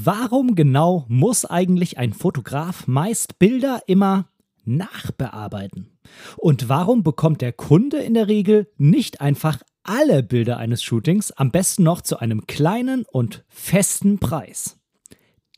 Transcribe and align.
Warum 0.00 0.54
genau 0.54 1.04
muss 1.08 1.44
eigentlich 1.44 1.98
ein 1.98 2.12
Fotograf 2.12 2.86
meist 2.86 3.40
Bilder 3.40 3.80
immer 3.88 4.28
nachbearbeiten? 4.64 5.88
Und 6.36 6.68
warum 6.68 7.02
bekommt 7.02 7.40
der 7.40 7.52
Kunde 7.52 7.98
in 7.98 8.14
der 8.14 8.28
Regel 8.28 8.70
nicht 8.76 9.20
einfach 9.20 9.60
alle 9.82 10.22
Bilder 10.22 10.56
eines 10.58 10.84
Shootings, 10.84 11.32
am 11.32 11.50
besten 11.50 11.82
noch 11.82 12.00
zu 12.00 12.20
einem 12.20 12.46
kleinen 12.46 13.06
und 13.10 13.44
festen 13.48 14.20
Preis? 14.20 14.78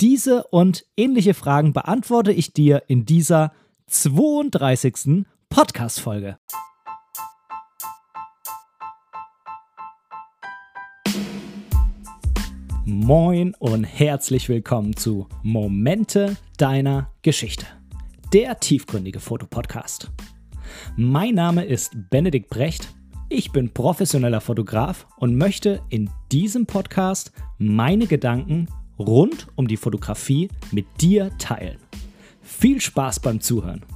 Diese 0.00 0.44
und 0.44 0.86
ähnliche 0.96 1.34
Fragen 1.34 1.74
beantworte 1.74 2.32
ich 2.32 2.54
dir 2.54 2.84
in 2.86 3.04
dieser 3.04 3.52
32. 3.88 5.26
Podcast-Folge. 5.50 6.38
Moin 12.92 13.54
und 13.60 13.84
herzlich 13.84 14.48
willkommen 14.48 14.96
zu 14.96 15.28
Momente 15.44 16.36
deiner 16.58 17.12
Geschichte, 17.22 17.64
der 18.32 18.58
tiefgründige 18.58 19.20
Fotopodcast. 19.20 20.10
Mein 20.96 21.36
Name 21.36 21.64
ist 21.64 21.92
Benedikt 22.10 22.50
Brecht, 22.50 22.92
ich 23.28 23.52
bin 23.52 23.72
professioneller 23.72 24.40
Fotograf 24.40 25.06
und 25.18 25.36
möchte 25.36 25.80
in 25.88 26.10
diesem 26.32 26.66
Podcast 26.66 27.30
meine 27.58 28.08
Gedanken 28.08 28.66
rund 28.98 29.46
um 29.54 29.68
die 29.68 29.76
Fotografie 29.76 30.48
mit 30.72 30.86
dir 31.00 31.30
teilen. 31.38 31.78
Viel 32.42 32.80
Spaß 32.80 33.20
beim 33.20 33.40
Zuhören! 33.40 33.86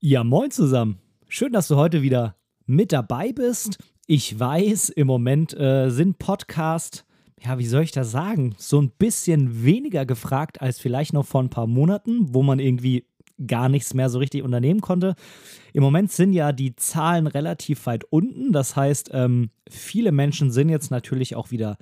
Ja, 0.00 0.24
moin 0.24 0.50
zusammen. 0.50 0.98
Schön, 1.28 1.52
dass 1.52 1.68
du 1.68 1.76
heute 1.76 2.00
wieder 2.00 2.36
mit 2.64 2.90
dabei 2.90 3.32
bist 3.32 3.76
ich 4.10 4.40
weiß, 4.40 4.88
im 4.88 5.06
Moment 5.06 5.56
äh, 5.56 5.88
sind 5.88 6.18
Podcasts, 6.18 7.04
ja, 7.40 7.60
wie 7.60 7.66
soll 7.66 7.84
ich 7.84 7.92
das 7.92 8.10
sagen, 8.10 8.56
so 8.58 8.82
ein 8.82 8.90
bisschen 8.90 9.62
weniger 9.62 10.04
gefragt 10.04 10.60
als 10.60 10.80
vielleicht 10.80 11.12
noch 11.12 11.24
vor 11.24 11.40
ein 11.40 11.48
paar 11.48 11.68
Monaten, 11.68 12.34
wo 12.34 12.42
man 12.42 12.58
irgendwie 12.58 13.06
gar 13.46 13.68
nichts 13.68 13.94
mehr 13.94 14.10
so 14.10 14.18
richtig 14.18 14.42
unternehmen 14.42 14.80
konnte. 14.80 15.14
Im 15.72 15.84
Moment 15.84 16.10
sind 16.10 16.32
ja 16.32 16.50
die 16.50 16.74
Zahlen 16.74 17.28
relativ 17.28 17.86
weit 17.86 18.02
unten. 18.02 18.50
Das 18.50 18.74
heißt, 18.74 19.10
ähm, 19.12 19.50
viele 19.68 20.10
Menschen 20.10 20.50
sind 20.50 20.70
jetzt 20.70 20.90
natürlich 20.90 21.36
auch 21.36 21.52
wieder 21.52 21.76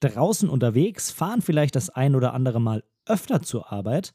draußen 0.00 0.48
unterwegs, 0.48 1.10
fahren 1.10 1.42
vielleicht 1.42 1.76
das 1.76 1.90
ein 1.90 2.14
oder 2.14 2.32
andere 2.32 2.62
Mal 2.62 2.82
öfter 3.04 3.42
zur 3.42 3.70
Arbeit, 3.70 4.14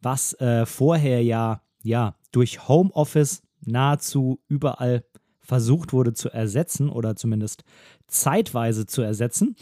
was 0.00 0.34
äh, 0.34 0.66
vorher 0.66 1.20
ja, 1.24 1.62
ja 1.82 2.14
durch 2.30 2.68
Homeoffice 2.68 3.42
nahezu 3.66 4.40
überall 4.46 5.02
versucht 5.48 5.92
wurde 5.94 6.12
zu 6.12 6.28
ersetzen 6.28 6.90
oder 6.90 7.16
zumindest 7.16 7.64
zeitweise 8.06 8.86
zu 8.86 9.00
ersetzen. 9.00 9.56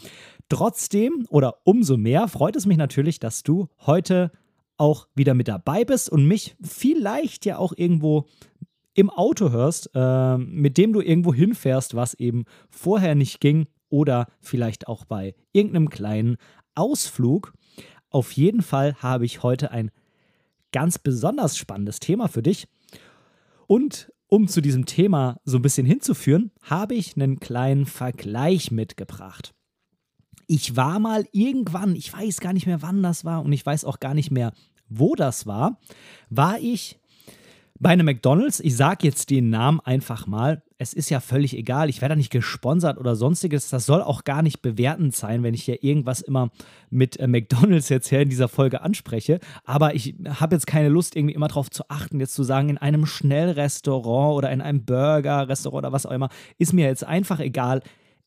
Trotzdem 0.49 1.25
oder 1.29 1.59
umso 1.63 1.97
mehr 1.97 2.27
freut 2.27 2.57
es 2.57 2.65
mich 2.65 2.77
natürlich, 2.77 3.19
dass 3.19 3.41
du 3.41 3.69
heute 3.85 4.31
auch 4.75 5.07
wieder 5.15 5.33
mit 5.33 5.47
dabei 5.47 5.85
bist 5.85 6.09
und 6.09 6.27
mich 6.27 6.55
vielleicht 6.61 7.45
ja 7.45 7.57
auch 7.57 7.73
irgendwo 7.75 8.25
im 8.93 9.09
Auto 9.09 9.51
hörst, 9.51 9.89
äh, 9.95 10.37
mit 10.37 10.77
dem 10.77 10.91
du 10.91 11.01
irgendwo 11.01 11.33
hinfährst, 11.33 11.95
was 11.95 12.13
eben 12.15 12.43
vorher 12.69 13.15
nicht 13.15 13.39
ging 13.39 13.67
oder 13.89 14.27
vielleicht 14.41 14.87
auch 14.87 15.05
bei 15.05 15.35
irgendeinem 15.53 15.89
kleinen 15.89 16.37
Ausflug. 16.75 17.53
Auf 18.09 18.33
jeden 18.33 18.61
Fall 18.61 18.95
habe 18.95 19.25
ich 19.25 19.41
heute 19.41 19.71
ein 19.71 19.89
ganz 20.71 20.99
besonders 20.99 21.57
spannendes 21.57 21.99
Thema 21.99 22.27
für 22.27 22.43
dich. 22.43 22.67
Und 23.67 24.11
um 24.27 24.47
zu 24.47 24.61
diesem 24.61 24.85
Thema 24.85 25.39
so 25.45 25.57
ein 25.57 25.61
bisschen 25.61 25.85
hinzuführen, 25.85 26.51
habe 26.61 26.95
ich 26.95 27.15
einen 27.15 27.39
kleinen 27.39 27.85
Vergleich 27.85 28.71
mitgebracht. 28.71 29.53
Ich 30.47 30.75
war 30.75 30.99
mal 30.99 31.25
irgendwann, 31.31 31.95
ich 31.95 32.11
weiß 32.11 32.39
gar 32.39 32.53
nicht 32.53 32.67
mehr, 32.67 32.81
wann 32.81 33.03
das 33.03 33.25
war 33.25 33.43
und 33.43 33.51
ich 33.51 33.65
weiß 33.65 33.85
auch 33.85 33.99
gar 33.99 34.13
nicht 34.13 34.31
mehr, 34.31 34.53
wo 34.89 35.15
das 35.15 35.45
war, 35.45 35.79
war 36.29 36.59
ich 36.59 36.99
bei 37.79 37.89
einem 37.89 38.05
McDonald's, 38.05 38.59
ich 38.59 38.75
sage 38.75 39.05
jetzt 39.05 39.29
den 39.29 39.49
Namen 39.49 39.79
einfach 39.81 40.25
mal, 40.25 40.63
es 40.77 40.93
ist 40.93 41.09
ja 41.09 41.19
völlig 41.19 41.57
egal, 41.57 41.89
ich 41.89 42.01
werde 42.01 42.13
da 42.13 42.17
nicht 42.17 42.31
gesponsert 42.31 42.97
oder 42.97 43.15
sonstiges, 43.15 43.69
das 43.69 43.85
soll 43.85 44.01
auch 44.01 44.23
gar 44.23 44.41
nicht 44.41 44.61
bewertend 44.61 45.15
sein, 45.15 45.43
wenn 45.43 45.53
ich 45.53 45.63
hier 45.63 45.83
irgendwas 45.83 46.21
immer 46.21 46.51
mit 46.89 47.19
äh, 47.19 47.27
McDonald's 47.27 47.89
jetzt 47.89 48.09
hier 48.09 48.21
in 48.21 48.29
dieser 48.29 48.47
Folge 48.47 48.81
anspreche, 48.81 49.39
aber 49.63 49.95
ich 49.95 50.15
habe 50.27 50.55
jetzt 50.55 50.67
keine 50.67 50.89
Lust, 50.89 51.15
irgendwie 51.15 51.33
immer 51.33 51.47
darauf 51.47 51.69
zu 51.69 51.89
achten, 51.89 52.19
jetzt 52.19 52.35
zu 52.35 52.43
sagen, 52.43 52.69
in 52.69 52.77
einem 52.77 53.05
Schnellrestaurant 53.05 54.35
oder 54.35 54.51
in 54.51 54.61
einem 54.61 54.85
Burger-Restaurant 54.85 55.85
oder 55.85 55.91
was 55.91 56.05
auch 56.05 56.11
immer, 56.11 56.29
ist 56.57 56.73
mir 56.73 56.85
jetzt 56.85 57.03
einfach 57.03 57.39
egal. 57.39 57.81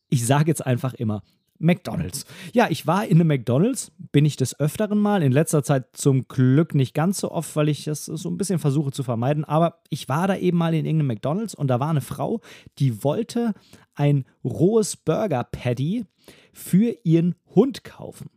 Ich 0.08 0.26
sage 0.26 0.48
jetzt 0.48 0.66
einfach 0.66 0.94
immer, 0.94 1.22
McDonald's. 1.60 2.24
Ja, 2.52 2.68
ich 2.70 2.86
war 2.86 3.04
in 3.06 3.18
einem 3.18 3.28
McDonald's, 3.28 3.92
bin 4.12 4.24
ich 4.24 4.36
des 4.36 4.58
Öfteren 4.58 4.98
mal, 4.98 5.22
in 5.22 5.30
letzter 5.30 5.62
Zeit 5.62 5.88
zum 5.92 6.26
Glück 6.26 6.74
nicht 6.74 6.94
ganz 6.94 7.18
so 7.18 7.30
oft, 7.30 7.54
weil 7.54 7.68
ich 7.68 7.84
das 7.84 8.06
so 8.06 8.28
ein 8.28 8.38
bisschen 8.38 8.58
versuche 8.58 8.90
zu 8.90 9.02
vermeiden, 9.02 9.44
aber 9.44 9.80
ich 9.90 10.08
war 10.08 10.26
da 10.26 10.36
eben 10.36 10.58
mal 10.58 10.74
in 10.74 10.86
irgendeinem 10.86 11.08
McDonald's 11.08 11.54
und 11.54 11.68
da 11.68 11.78
war 11.78 11.90
eine 11.90 12.00
Frau, 12.00 12.40
die 12.78 13.04
wollte 13.04 13.52
ein 13.94 14.24
rohes 14.42 14.96
Burger 14.96 15.44
Patty 15.44 16.06
für 16.52 16.96
ihren 17.04 17.34
Hund 17.54 17.84
kaufen. 17.84 18.30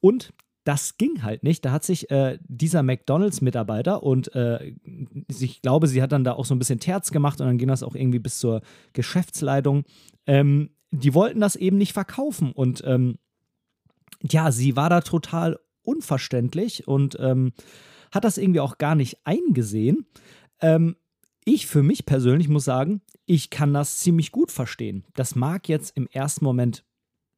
Und 0.00 0.32
das 0.64 0.96
ging 0.96 1.22
halt 1.22 1.42
nicht. 1.42 1.64
Da 1.64 1.72
hat 1.72 1.84
sich 1.84 2.10
äh, 2.10 2.38
dieser 2.42 2.82
McDonalds-Mitarbeiter 2.82 4.02
und 4.02 4.34
äh, 4.34 4.74
ich 5.28 5.60
glaube, 5.60 5.86
sie 5.86 6.02
hat 6.02 6.12
dann 6.12 6.24
da 6.24 6.32
auch 6.32 6.46
so 6.46 6.54
ein 6.54 6.58
bisschen 6.58 6.80
Terz 6.80 7.10
gemacht 7.10 7.40
und 7.40 7.46
dann 7.46 7.58
ging 7.58 7.68
das 7.68 7.82
auch 7.82 7.94
irgendwie 7.94 8.18
bis 8.18 8.38
zur 8.38 8.62
Geschäftsleitung. 8.94 9.84
Ähm, 10.26 10.70
die 10.94 11.14
wollten 11.14 11.40
das 11.40 11.56
eben 11.56 11.76
nicht 11.76 11.92
verkaufen. 11.92 12.52
Und 12.52 12.82
ähm, 12.86 13.18
ja, 14.22 14.52
sie 14.52 14.76
war 14.76 14.90
da 14.90 15.00
total 15.00 15.58
unverständlich 15.82 16.88
und 16.88 17.16
ähm, 17.20 17.52
hat 18.12 18.24
das 18.24 18.38
irgendwie 18.38 18.60
auch 18.60 18.78
gar 18.78 18.94
nicht 18.94 19.18
eingesehen. 19.24 20.06
Ähm, 20.60 20.96
ich 21.44 21.66
für 21.66 21.82
mich 21.82 22.06
persönlich 22.06 22.48
muss 22.48 22.64
sagen, 22.64 23.02
ich 23.26 23.50
kann 23.50 23.74
das 23.74 23.98
ziemlich 23.98 24.32
gut 24.32 24.50
verstehen. 24.50 25.04
Das 25.14 25.34
mag 25.34 25.68
jetzt 25.68 25.96
im 25.96 26.06
ersten 26.08 26.44
Moment 26.44 26.84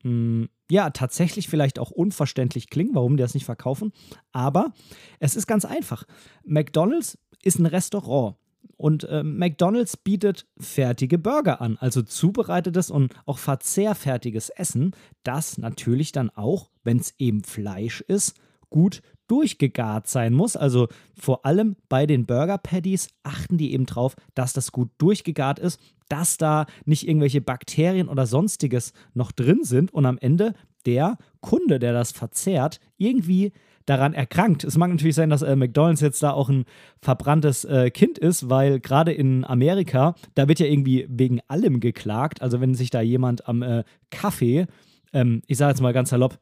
mh, 0.03 0.11
hm, 0.11 0.49
ja 0.71 0.91
tatsächlich 0.91 1.49
vielleicht 1.49 1.79
auch 1.79 1.91
unverständlich 1.91 2.71
klingen, 2.71 2.95
warum 2.95 3.17
die 3.17 3.23
das 3.23 3.35
nicht 3.35 3.45
verkaufen, 3.45 3.93
aber 4.33 4.73
es 5.19 5.37
ist 5.37 5.47
ganz 5.47 5.65
einfach. 5.65 6.05
McDonald's 6.45 7.19
ist 7.43 7.59
ein 7.59 7.67
Restaurant. 7.67 8.37
Und 8.77 9.05
äh, 9.05 9.23
McDonald's 9.23 9.97
bietet 9.97 10.47
fertige 10.59 11.19
Burger 11.19 11.61
an, 11.61 11.79
also 11.81 12.03
zubereitetes 12.03 12.91
und 12.91 13.15
auch 13.25 13.39
verzehrfertiges 13.39 14.51
Essen, 14.51 14.95
das 15.23 15.57
natürlich 15.57 16.13
dann 16.13 16.31
auch, 16.31 16.69
wenn 16.85 16.99
es 16.99 17.15
eben 17.19 17.43
Fleisch 17.43 18.03
ist, 18.03 18.35
gut 18.69 19.03
durchgegart 19.29 20.09
sein 20.09 20.35
muss. 20.35 20.57
Also 20.57 20.89
vor 21.19 21.47
allem 21.47 21.77
bei 21.89 22.07
den 22.07 22.27
Burger 22.27 22.59
Patties 22.59 23.09
achten 23.23 23.59
die 23.59 23.73
eben 23.73 23.87
drauf, 23.87 24.15
dass 24.35 24.53
das 24.53 24.73
gut 24.73 24.91
durchgegart 24.99 25.59
ist, 25.59 25.81
dass 26.09 26.37
da 26.37 26.67
nicht 26.85 27.09
irgendwelche 27.09 27.41
Bakterien 27.41 28.09
oder 28.09 28.27
sonstiges 28.27 28.93
noch 29.15 29.33
drin 29.33 29.61
sind 29.63 29.93
und 29.93 30.07
am 30.07 30.19
Ende 30.19 30.55
der 30.85 31.19
Kunde, 31.41 31.79
der 31.79 31.93
das 31.93 32.13
verzehrt, 32.13 32.81
irgendwie 32.97 33.53
daran 33.87 34.13
erkrankt. 34.13 34.65
Es 34.65 34.77
mag 34.77 34.91
natürlich 34.91 35.15
sein, 35.15 35.31
dass 35.31 35.43
äh, 35.43 35.57
McDonald's 35.57 36.01
jetzt 36.01 36.23
da 36.23 36.33
auch 36.33 36.49
ein 36.49 36.65
verbranntes 37.01 37.65
äh, 37.65 37.91
Kind 37.91 38.19
ist, 38.19 38.51
weil 38.51 38.81
gerade 38.81 39.13
in 39.13 39.45
Amerika, 39.45 40.15
da 40.35 40.49
wird 40.49 40.59
ja 40.59 40.67
irgendwie 40.67 41.07
wegen 41.09 41.41
allem 41.49 41.81
geklagt. 41.81 42.43
Also 42.43 42.61
wenn 42.61 42.75
sich 42.75 42.91
da 42.91 43.01
jemand 43.01 43.49
am 43.49 43.63
äh, 43.63 43.85
Kaffee, 44.11 44.67
ähm, 45.13 45.43
ich 45.47 45.57
sage 45.57 45.71
jetzt 45.71 45.81
mal 45.81 45.93
ganz 45.93 46.11
salopp, 46.11 46.39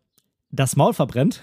das 0.55 0.77
Maul 0.77 0.95
verbrennt, 0.95 1.41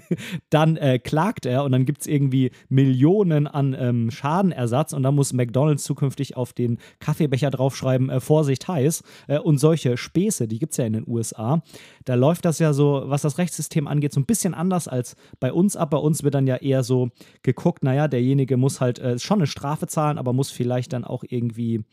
dann 0.50 0.76
äh, 0.76 0.98
klagt 0.98 1.46
er 1.46 1.64
und 1.64 1.72
dann 1.72 1.84
gibt 1.84 2.00
es 2.00 2.06
irgendwie 2.06 2.50
Millionen 2.68 3.46
an 3.46 3.76
ähm, 3.78 4.10
Schadenersatz 4.10 4.92
und 4.92 5.02
dann 5.02 5.14
muss 5.14 5.32
McDonalds 5.32 5.84
zukünftig 5.84 6.36
auf 6.36 6.52
den 6.52 6.78
Kaffeebecher 6.98 7.50
draufschreiben, 7.50 8.10
äh, 8.10 8.20
Vorsicht 8.20 8.66
heiß 8.66 9.02
äh, 9.28 9.38
und 9.38 9.58
solche 9.58 9.96
Späße, 9.96 10.48
die 10.48 10.58
gibt 10.58 10.72
es 10.72 10.78
ja 10.78 10.86
in 10.86 10.94
den 10.94 11.04
USA. 11.06 11.62
Da 12.04 12.14
läuft 12.14 12.44
das 12.44 12.58
ja 12.58 12.72
so, 12.72 13.02
was 13.06 13.22
das 13.22 13.38
Rechtssystem 13.38 13.86
angeht, 13.86 14.12
so 14.12 14.20
ein 14.20 14.26
bisschen 14.26 14.54
anders 14.54 14.88
als 14.88 15.16
bei 15.40 15.52
uns 15.52 15.76
ab. 15.76 15.90
Bei 15.90 15.98
uns 15.98 16.22
wird 16.22 16.34
dann 16.34 16.46
ja 16.46 16.56
eher 16.56 16.82
so 16.82 17.10
geguckt, 17.42 17.84
naja, 17.84 18.08
derjenige 18.08 18.56
muss 18.56 18.80
halt 18.80 18.98
äh, 18.98 19.18
schon 19.18 19.38
eine 19.38 19.46
Strafe 19.46 19.86
zahlen, 19.86 20.18
aber 20.18 20.32
muss 20.32 20.50
vielleicht 20.50 20.92
dann 20.92 21.04
auch 21.04 21.24
irgendwie 21.28 21.84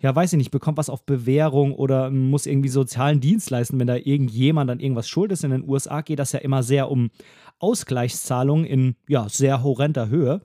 ja, 0.00 0.14
weiß 0.14 0.32
ich 0.32 0.36
nicht, 0.38 0.50
bekommt 0.50 0.78
was 0.78 0.90
auf 0.90 1.04
Bewährung 1.06 1.72
oder 1.74 2.10
muss 2.10 2.46
irgendwie 2.46 2.68
sozialen 2.68 3.20
Dienst 3.20 3.50
leisten, 3.50 3.78
wenn 3.78 3.86
da 3.86 3.96
irgendjemand 3.96 4.70
an 4.70 4.80
irgendwas 4.80 5.08
schuld 5.08 5.32
ist. 5.32 5.44
In 5.44 5.50
den 5.50 5.68
USA 5.68 6.02
geht 6.02 6.18
das 6.18 6.32
ja 6.32 6.40
immer 6.40 6.62
sehr 6.62 6.90
um 6.90 7.10
Ausgleichszahlungen 7.58 8.66
in 8.66 8.96
ja, 9.08 9.28
sehr 9.28 9.62
horrender 9.62 10.08
Höhe. 10.08 10.42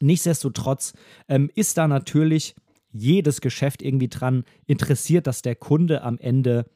Nichtsdestotrotz 0.00 0.94
ähm, 1.28 1.50
ist 1.54 1.78
da 1.78 1.86
natürlich 1.86 2.56
jedes 2.92 3.40
Geschäft 3.40 3.82
irgendwie 3.82 4.08
dran 4.08 4.44
interessiert, 4.66 5.26
dass 5.26 5.42
der 5.42 5.54
Kunde 5.54 6.02
am 6.02 6.18
Ende 6.18 6.66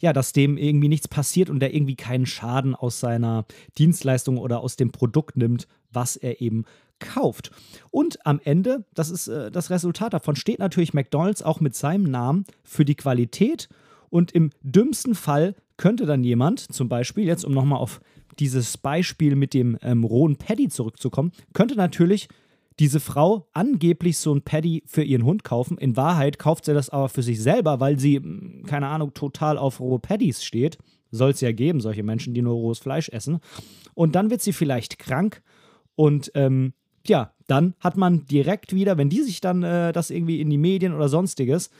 ja, 0.00 0.12
dass 0.12 0.32
dem 0.32 0.56
irgendwie 0.56 0.88
nichts 0.88 1.08
passiert 1.08 1.50
und 1.50 1.60
der 1.60 1.74
irgendwie 1.74 1.96
keinen 1.96 2.26
Schaden 2.26 2.74
aus 2.74 3.00
seiner 3.00 3.46
Dienstleistung 3.78 4.38
oder 4.38 4.60
aus 4.60 4.76
dem 4.76 4.92
Produkt 4.92 5.36
nimmt, 5.36 5.66
was 5.90 6.16
er 6.16 6.40
eben 6.40 6.64
kauft. 7.00 7.50
Und 7.90 8.24
am 8.26 8.40
Ende, 8.42 8.84
das 8.94 9.10
ist 9.10 9.28
äh, 9.28 9.50
das 9.50 9.70
Resultat 9.70 10.12
davon, 10.12 10.36
steht 10.36 10.58
natürlich 10.58 10.94
McDonald's 10.94 11.42
auch 11.42 11.60
mit 11.60 11.74
seinem 11.74 12.04
Namen 12.04 12.44
für 12.64 12.84
die 12.84 12.96
Qualität 12.96 13.68
Und 14.10 14.32
im 14.32 14.50
dümmsten 14.62 15.14
Fall 15.14 15.54
könnte 15.76 16.06
dann 16.06 16.24
jemand, 16.24 16.60
zum 16.60 16.88
Beispiel, 16.88 17.24
jetzt 17.24 17.44
um 17.44 17.52
nochmal 17.52 17.78
auf 17.78 18.00
dieses 18.38 18.78
Beispiel 18.78 19.36
mit 19.36 19.54
dem 19.54 19.76
ähm, 19.82 20.04
rohen 20.04 20.36
Paddy 20.36 20.68
zurückzukommen, 20.68 21.32
könnte 21.52 21.76
natürlich 21.76 22.28
diese 22.78 23.00
Frau 23.00 23.48
angeblich 23.52 24.18
so 24.18 24.32
ein 24.32 24.42
Paddy 24.42 24.84
für 24.86 25.02
ihren 25.02 25.24
Hund 25.24 25.42
kaufen. 25.42 25.78
In 25.78 25.96
Wahrheit 25.96 26.38
kauft 26.38 26.64
sie 26.64 26.74
das 26.74 26.90
aber 26.90 27.08
für 27.08 27.22
sich 27.22 27.42
selber, 27.42 27.80
weil 27.80 27.98
sie, 27.98 28.16
hm, 28.16 28.64
keine 28.66 28.88
Ahnung, 28.88 29.14
total 29.14 29.58
auf 29.58 29.80
rohe 29.80 29.98
Paddys 29.98 30.44
steht. 30.44 30.78
Soll 31.10 31.30
es 31.30 31.40
ja 31.40 31.52
geben, 31.52 31.80
solche 31.80 32.02
Menschen, 32.02 32.34
die 32.34 32.42
nur 32.42 32.54
rohes 32.54 32.78
Fleisch 32.78 33.08
essen. 33.08 33.40
Und 33.94 34.14
dann 34.14 34.30
wird 34.30 34.42
sie 34.42 34.52
vielleicht 34.52 34.98
krank 34.98 35.42
und 35.96 36.30
ähm, 36.34 36.74
ja, 37.06 37.32
dann 37.46 37.74
hat 37.80 37.96
man 37.96 38.26
direkt 38.26 38.74
wieder, 38.74 38.98
wenn 38.98 39.08
die 39.08 39.22
sich 39.22 39.40
dann 39.40 39.62
äh, 39.62 39.92
das 39.92 40.10
irgendwie 40.10 40.40
in 40.40 40.50
die 40.50 40.58
Medien 40.58 40.94
oder 40.94 41.08
sonstiges 41.08 41.70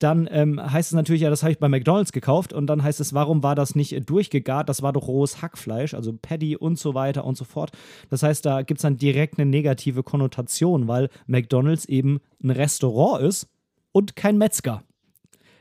dann 0.00 0.28
ähm, 0.32 0.60
heißt 0.60 0.90
es 0.90 0.96
natürlich, 0.96 1.22
ja, 1.22 1.30
das 1.30 1.42
habe 1.42 1.52
ich 1.52 1.58
bei 1.58 1.68
McDonalds 1.68 2.12
gekauft 2.12 2.54
und 2.54 2.66
dann 2.66 2.82
heißt 2.82 3.00
es, 3.00 3.12
warum 3.12 3.42
war 3.42 3.54
das 3.54 3.74
nicht 3.74 4.08
durchgegart? 4.08 4.68
Das 4.68 4.82
war 4.82 4.94
doch 4.94 5.06
rohes 5.06 5.42
Hackfleisch, 5.42 5.92
also 5.92 6.14
Paddy 6.20 6.56
und 6.56 6.78
so 6.78 6.94
weiter 6.94 7.24
und 7.24 7.36
so 7.36 7.44
fort. 7.44 7.70
Das 8.08 8.22
heißt, 8.22 8.44
da 8.46 8.62
gibt 8.62 8.78
es 8.78 8.82
dann 8.82 8.96
direkt 8.96 9.38
eine 9.38 9.48
negative 9.48 10.02
Konnotation, 10.02 10.88
weil 10.88 11.10
McDonalds 11.26 11.84
eben 11.84 12.20
ein 12.42 12.50
Restaurant 12.50 13.22
ist 13.22 13.48
und 13.92 14.16
kein 14.16 14.38
Metzger. 14.38 14.82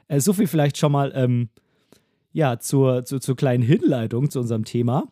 Äh, 0.08 0.22
so 0.22 0.32
viel 0.32 0.48
vielleicht 0.48 0.78
schon 0.78 0.94
mal 0.94 1.12
ähm, 1.16 1.50
ja, 2.32 2.60
zur, 2.60 3.04
zur, 3.04 3.20
zur 3.20 3.36
kleinen 3.36 3.64
Hinleitung 3.64 4.30
zu 4.30 4.40
unserem 4.40 4.64
Thema. 4.64 5.12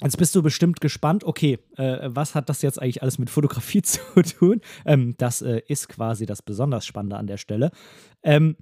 Jetzt 0.00 0.16
bist 0.16 0.34
du 0.34 0.42
bestimmt 0.42 0.80
gespannt, 0.80 1.22
okay, 1.24 1.58
äh, 1.76 2.08
was 2.10 2.34
hat 2.34 2.48
das 2.48 2.62
jetzt 2.62 2.80
eigentlich 2.80 3.02
alles 3.02 3.18
mit 3.18 3.30
Fotografie 3.30 3.82
zu 3.82 4.00
tun? 4.22 4.60
Ähm, 4.84 5.14
das 5.18 5.42
äh, 5.42 5.62
ist 5.68 5.88
quasi 5.88 6.26
das 6.26 6.42
besonders 6.42 6.86
Spannende 6.86 7.16
an 7.16 7.26
der 7.26 7.36
Stelle. 7.36 7.70
Ähm, 8.22 8.56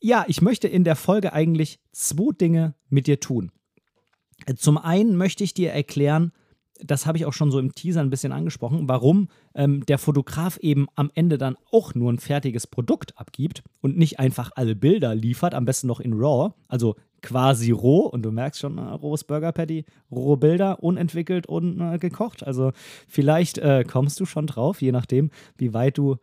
ja, 0.00 0.24
ich 0.28 0.40
möchte 0.40 0.68
in 0.68 0.84
der 0.84 0.96
Folge 0.96 1.32
eigentlich 1.32 1.80
zwei 1.92 2.32
Dinge 2.32 2.74
mit 2.88 3.06
dir 3.06 3.20
tun. 3.20 3.52
Zum 4.56 4.78
einen 4.78 5.16
möchte 5.16 5.44
ich 5.44 5.52
dir 5.52 5.72
erklären, 5.72 6.32
das 6.82 7.04
habe 7.04 7.18
ich 7.18 7.26
auch 7.26 7.32
schon 7.32 7.50
so 7.50 7.58
im 7.58 7.74
Teaser 7.74 8.00
ein 8.00 8.08
bisschen 8.08 8.32
angesprochen, 8.32 8.88
warum 8.88 9.28
ähm, 9.54 9.84
der 9.86 9.98
Fotograf 9.98 10.56
eben 10.58 10.86
am 10.94 11.10
Ende 11.14 11.36
dann 11.36 11.56
auch 11.70 11.94
nur 11.94 12.10
ein 12.10 12.18
fertiges 12.18 12.66
Produkt 12.66 13.18
abgibt 13.18 13.62
und 13.80 13.98
nicht 13.98 14.18
einfach 14.18 14.52
alle 14.54 14.74
Bilder 14.74 15.14
liefert, 15.14 15.54
am 15.54 15.66
besten 15.66 15.86
noch 15.86 16.00
in 16.00 16.14
RAW, 16.14 16.54
also 16.68 16.96
quasi 17.22 17.70
roh. 17.70 18.00
Und 18.00 18.22
du 18.22 18.30
merkst 18.30 18.60
schon, 18.60 18.78
äh, 18.78 18.82
rohes 18.82 19.24
Burger 19.24 19.52
Patty, 19.52 19.84
rohe 20.10 20.36
Bilder, 20.36 20.82
unentwickelt 20.82 21.46
und 21.46 21.80
äh, 21.80 21.98
gekocht. 21.98 22.46
Also 22.46 22.72
vielleicht 23.08 23.58
äh, 23.58 23.84
kommst 23.84 24.20
du 24.20 24.26
schon 24.26 24.46
drauf, 24.46 24.82
je 24.82 24.92
nachdem, 24.92 25.30
wie 25.56 25.74
weit 25.74 25.98
du 25.98 26.16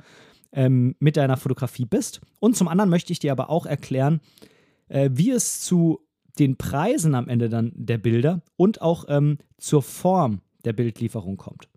ähm, 0.51 0.95
mit 0.99 1.17
deiner 1.17 1.37
Fotografie 1.37 1.85
bist. 1.85 2.21
Und 2.39 2.55
zum 2.55 2.67
anderen 2.67 2.89
möchte 2.89 3.13
ich 3.13 3.19
dir 3.19 3.31
aber 3.31 3.49
auch 3.49 3.65
erklären, 3.65 4.21
äh, 4.87 5.09
wie 5.13 5.31
es 5.31 5.61
zu 5.61 5.99
den 6.39 6.57
Preisen 6.57 7.15
am 7.15 7.27
Ende 7.27 7.49
dann 7.49 7.71
der 7.75 7.97
Bilder 7.97 8.41
und 8.55 8.81
auch 8.81 9.05
ähm, 9.07 9.37
zur 9.57 9.81
Form 9.81 10.41
der 10.65 10.73
Bildlieferung 10.73 11.37
kommt. 11.37 11.67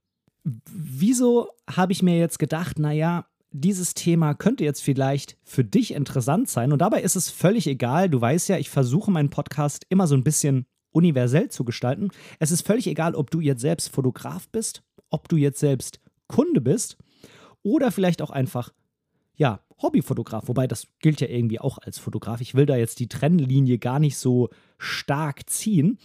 Wieso 0.45 1.49
habe 1.69 1.93
ich 1.93 2.03
mir 2.03 2.19
jetzt 2.19 2.39
gedacht, 2.39 2.79
naja, 2.79 3.27
dieses 3.53 3.95
Thema 3.95 4.35
könnte 4.35 4.65
jetzt 4.65 4.83
vielleicht 4.83 5.37
für 5.43 5.65
dich 5.65 5.95
interessant 5.95 6.49
sein 6.49 6.73
und 6.73 6.81
dabei 6.81 7.03
ist 7.03 7.17
es 7.17 7.31
völlig 7.31 7.67
egal. 7.67 8.09
Du 8.09 8.21
weißt 8.21 8.49
ja, 8.49 8.59
ich 8.59 8.71
versuche 8.71 9.11
meinen 9.11 9.31
Podcast 9.31 9.85
immer 9.89 10.07
so 10.07 10.15
ein 10.15 10.25
bisschen 10.25 10.67
universell 10.93 11.51
zu 11.51 11.65
gestalten. 11.65 12.11
Es 12.39 12.51
ist 12.51 12.67
völlig 12.67 12.87
egal, 12.87 13.15
ob 13.15 13.31
du 13.31 13.41
jetzt 13.41 13.61
selbst 13.61 13.93
Fotograf 13.93 14.49
bist, 14.49 14.83
ob 15.09 15.29
du 15.29 15.37
jetzt 15.37 15.61
selbst 15.61 16.01
Kunde 16.27 16.61
bist 16.61 16.97
oder 17.63 17.91
vielleicht 17.91 18.23
auch 18.23 18.31
einfach, 18.31 18.73
ja, 19.35 19.61
Hobbyfotograf. 19.83 20.49
Wobei 20.49 20.67
das 20.67 20.87
gilt 21.01 21.21
ja 21.21 21.29
irgendwie 21.29 21.59
auch 21.59 21.79
als 21.79 21.99
Fotograf. 21.99 22.41
Ich 22.41 22.55
will 22.55 22.67
da 22.67 22.77
jetzt 22.77 23.01
die 23.01 23.09
Trennlinie 23.09 23.79
gar 23.79 23.99
nicht 23.99 24.19
so 24.19 24.51
stark 24.79 25.49
ziehen, 25.49 25.99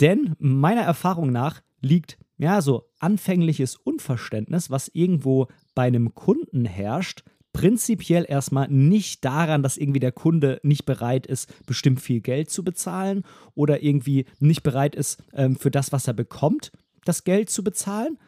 denn 0.00 0.34
meiner 0.38 0.82
Erfahrung 0.82 1.30
nach 1.30 1.62
liegt 1.80 2.18
ja 2.38 2.62
so 2.62 2.88
anfängliches 2.98 3.76
Unverständnis, 3.76 4.70
was 4.70 4.88
irgendwo 4.88 5.48
bei 5.74 5.82
einem 5.82 6.14
Kunden 6.14 6.64
herrscht, 6.64 7.24
prinzipiell 7.52 8.24
erstmal 8.28 8.68
nicht 8.68 9.24
daran, 9.24 9.62
dass 9.62 9.76
irgendwie 9.76 10.00
der 10.00 10.12
Kunde 10.12 10.60
nicht 10.62 10.84
bereit 10.84 11.26
ist, 11.26 11.52
bestimmt 11.66 12.00
viel 12.00 12.20
Geld 12.20 12.50
zu 12.50 12.62
bezahlen 12.62 13.24
oder 13.54 13.82
irgendwie 13.82 14.26
nicht 14.38 14.62
bereit 14.62 14.94
ist, 14.94 15.22
ähm, 15.34 15.56
für 15.56 15.70
das, 15.70 15.92
was 15.92 16.06
er 16.06 16.14
bekommt, 16.14 16.70
das 17.04 17.24
Geld 17.24 17.50
zu 17.50 17.64
bezahlen. 17.64 18.18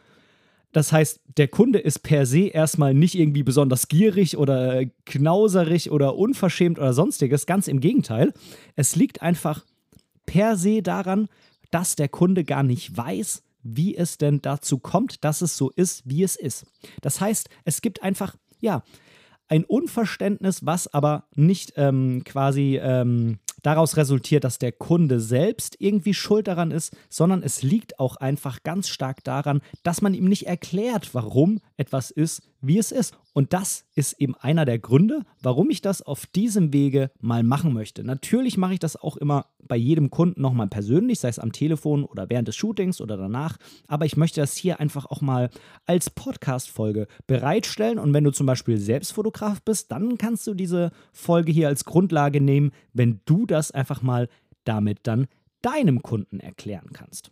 Das 0.73 0.93
heißt, 0.93 1.21
der 1.37 1.49
Kunde 1.49 1.81
ist 1.81 2.01
per 2.01 2.27
se 2.27 2.47
erstmal 2.47 2.95
nicht 2.95 3.17
irgendwie 3.17 3.43
besonders 3.43 3.89
gierig 3.89 4.37
oder 4.37 4.85
knauserig 5.05 5.91
oder 5.91 6.17
unverschämt 6.17 6.79
oder 6.79 6.93
sonstiges. 6.93 7.47
Ganz 7.47 7.67
im 7.67 7.81
Gegenteil. 7.81 8.33
Es 8.77 8.95
liegt 8.95 9.21
einfach 9.21 9.65
per 10.27 10.57
se 10.57 10.81
daran, 10.83 11.29
dass 11.71 11.97
der 11.97 12.09
Kunde 12.09 12.45
gar 12.45 12.63
nicht 12.63 12.97
weiß, 12.97 13.43
wie 13.63 13.97
es 13.97 14.19
denn 14.19 14.41
dazu 14.43 14.79
kommt, 14.79 15.25
dass 15.25 15.43
es 15.43 15.57
so 15.57 15.71
ist, 15.71 16.03
wie 16.05 16.23
es 16.23 16.37
ist. 16.37 16.67
Das 17.03 17.21
heißt, 17.21 17.49
es 17.65 17.83
gibt 17.83 18.03
einfach, 18.03 18.37
ja, 18.61 18.83
ein 19.49 19.65
Unverständnis, 19.65 20.65
was 20.65 20.93
aber 20.95 21.25
nicht 21.35 21.73
ähm, 21.77 22.23
quasi 22.25 22.79
ähm, 22.81 23.41
daraus 23.63 23.97
resultiert, 23.97 24.45
dass 24.45 24.59
der 24.59 24.73
Kunde 24.73 25.21
selbst 25.21 25.77
irgendwie 25.79 26.15
schuld 26.15 26.49
daran 26.49 26.71
ist, 26.71 26.97
sondern 27.09 27.43
es 27.43 27.63
liegt 27.63 27.99
auch 27.99 28.17
einfach 28.17 28.63
ganz 28.63 28.89
stark 28.89 29.25
daran, 29.25 29.61
dass 29.83 30.03
man 30.03 30.15
ihm 30.15 30.25
nicht 30.25 30.47
erklärt, 30.47 31.15
warum 31.15 31.61
etwas 31.77 32.11
ist, 32.11 32.43
wie 32.63 32.79
es 32.79 32.93
ist. 32.93 33.15
Und 33.33 33.53
das 33.53 33.85
ist 33.95 34.21
eben 34.21 34.35
einer 34.35 34.65
der 34.65 34.79
Gründe, 34.79 35.21
warum 35.41 35.71
ich 35.71 35.81
das 35.81 36.03
auf 36.03 36.27
diesem 36.27 36.73
Wege 36.73 37.11
mal 37.21 37.43
machen 37.43 37.73
möchte. 37.73 38.03
Natürlich 38.03 38.59
mache 38.59 38.75
ich 38.75 38.81
das 38.81 38.97
auch 38.97 39.17
immer 39.17 39.47
bei 39.63 39.77
jedem 39.77 40.11
Kunden 40.11 40.43
nochmal 40.43 40.67
persönlich, 40.67 41.21
sei 41.21 41.29
es 41.29 41.39
am 41.39 41.53
Telefon 41.53 42.05
oder 42.05 42.29
während 42.29 42.49
des 42.49 42.57
Shootings 42.57 43.01
oder 43.01 43.17
danach. 43.17 43.57
Aber 43.87 44.05
ich 44.05 44.17
möchte 44.17 44.41
das 44.41 44.57
hier 44.57 44.81
einfach 44.81 45.07
auch 45.07 45.21
mal 45.21 45.51
als 45.87 46.11
Podcast-Folge 46.11 47.07
bereitstellen. 47.27 47.99
Und 47.99 48.13
wenn 48.13 48.25
du 48.25 48.33
zum 48.33 48.47
Beispiel 48.47 48.79
selbst 48.79 49.13
Fotograf 49.13 49.63
bist, 49.63 49.93
dann 49.93 50.19
kannst 50.19 50.47
du 50.47 50.55
diese 50.55 50.91
Folge 51.13 51.53
hier 51.53 51.69
als 51.69 51.85
Grundlage 51.85 52.41
nehmen, 52.41 52.73
wenn 52.93 53.21
du 53.27 53.47
das 53.51 53.71
einfach 53.71 54.03
mal 54.03 54.29
damit 54.65 55.01
dann 55.05 55.27
deinem 55.63 56.03
Kunden 56.03 56.41
erklären 56.41 56.91
kannst. 56.93 57.31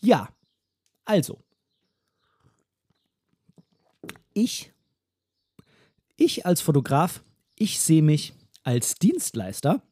Ja, 0.00 0.28
also, 1.04 1.42
ich, 4.32 4.72
ich 6.16 6.46
als 6.46 6.60
Fotograf, 6.60 7.22
ich 7.56 7.80
sehe 7.80 8.02
mich 8.02 8.32
als 8.62 8.94
Dienstleister 8.94 9.82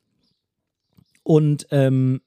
und 1.22 1.66
ähm, 1.70 2.22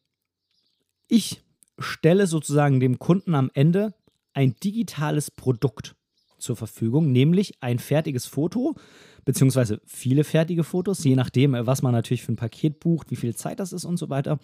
ich 1.07 1.41
stelle 1.79 2.27
sozusagen 2.27 2.79
dem 2.79 2.99
Kunden 2.99 3.33
am 3.33 3.49
Ende 3.53 3.93
ein 4.33 4.55
digitales 4.63 5.31
Produkt 5.31 5.95
zur 6.41 6.55
Verfügung, 6.55 7.11
nämlich 7.11 7.61
ein 7.61 7.79
fertiges 7.79 8.25
Foto, 8.25 8.75
beziehungsweise 9.25 9.81
viele 9.85 10.23
fertige 10.23 10.63
Fotos, 10.63 11.03
je 11.03 11.15
nachdem, 11.15 11.53
was 11.53 11.81
man 11.81 11.93
natürlich 11.93 12.23
für 12.23 12.33
ein 12.33 12.37
Paket 12.37 12.79
bucht, 12.79 13.11
wie 13.11 13.15
viel 13.15 13.35
Zeit 13.35 13.59
das 13.59 13.73
ist 13.73 13.85
und 13.85 13.97
so 13.97 14.09
weiter. 14.09 14.39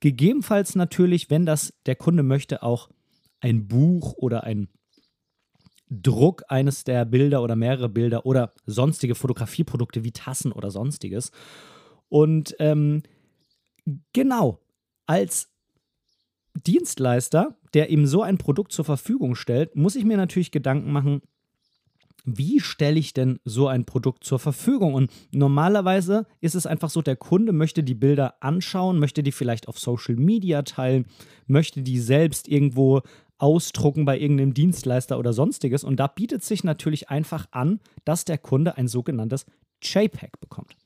Gegebenenfalls 0.00 0.74
natürlich, 0.74 1.30
wenn 1.30 1.46
das 1.46 1.74
der 1.86 1.96
Kunde 1.96 2.22
möchte, 2.22 2.62
auch 2.62 2.88
ein 3.40 3.66
Buch 3.68 4.14
oder 4.16 4.44
ein 4.44 4.68
Druck 5.90 6.44
eines 6.48 6.84
der 6.84 7.04
Bilder 7.04 7.42
oder 7.42 7.56
mehrere 7.56 7.88
Bilder 7.88 8.24
oder 8.24 8.54
sonstige 8.64 9.14
Fotografieprodukte 9.14 10.04
wie 10.04 10.12
Tassen 10.12 10.52
oder 10.52 10.70
sonstiges. 10.70 11.32
Und 12.08 12.56
ähm, 12.58 13.02
genau, 14.12 14.60
als 15.06 15.50
Dienstleister, 16.66 17.56
der 17.74 17.90
ihm 17.90 18.06
so 18.06 18.22
ein 18.22 18.38
Produkt 18.38 18.72
zur 18.72 18.84
Verfügung 18.84 19.34
stellt, 19.34 19.76
muss 19.76 19.96
ich 19.96 20.04
mir 20.04 20.16
natürlich 20.16 20.50
Gedanken 20.50 20.92
machen, 20.92 21.22
wie 22.24 22.60
stelle 22.60 22.98
ich 22.98 23.12
denn 23.12 23.40
so 23.44 23.66
ein 23.66 23.84
Produkt 23.84 24.24
zur 24.24 24.38
Verfügung? 24.38 24.94
Und 24.94 25.10
normalerweise 25.32 26.26
ist 26.40 26.54
es 26.54 26.66
einfach 26.66 26.90
so, 26.90 27.02
der 27.02 27.16
Kunde 27.16 27.52
möchte 27.52 27.82
die 27.82 27.94
Bilder 27.94 28.36
anschauen, 28.40 28.98
möchte 28.98 29.22
die 29.22 29.32
vielleicht 29.32 29.68
auf 29.68 29.78
Social 29.78 30.16
Media 30.16 30.62
teilen, 30.62 31.06
möchte 31.46 31.82
die 31.82 31.98
selbst 31.98 32.48
irgendwo 32.48 33.02
ausdrucken 33.38 34.04
bei 34.04 34.18
irgendeinem 34.18 34.54
Dienstleister 34.54 35.18
oder 35.18 35.32
sonstiges. 35.32 35.82
Und 35.82 35.96
da 35.96 36.06
bietet 36.06 36.44
sich 36.44 36.62
natürlich 36.62 37.10
einfach 37.10 37.46
an, 37.50 37.80
dass 38.04 38.24
der 38.24 38.38
Kunde 38.38 38.76
ein 38.76 38.86
sogenanntes 38.86 39.46
JPEG 39.82 40.40
bekommt. 40.40 40.76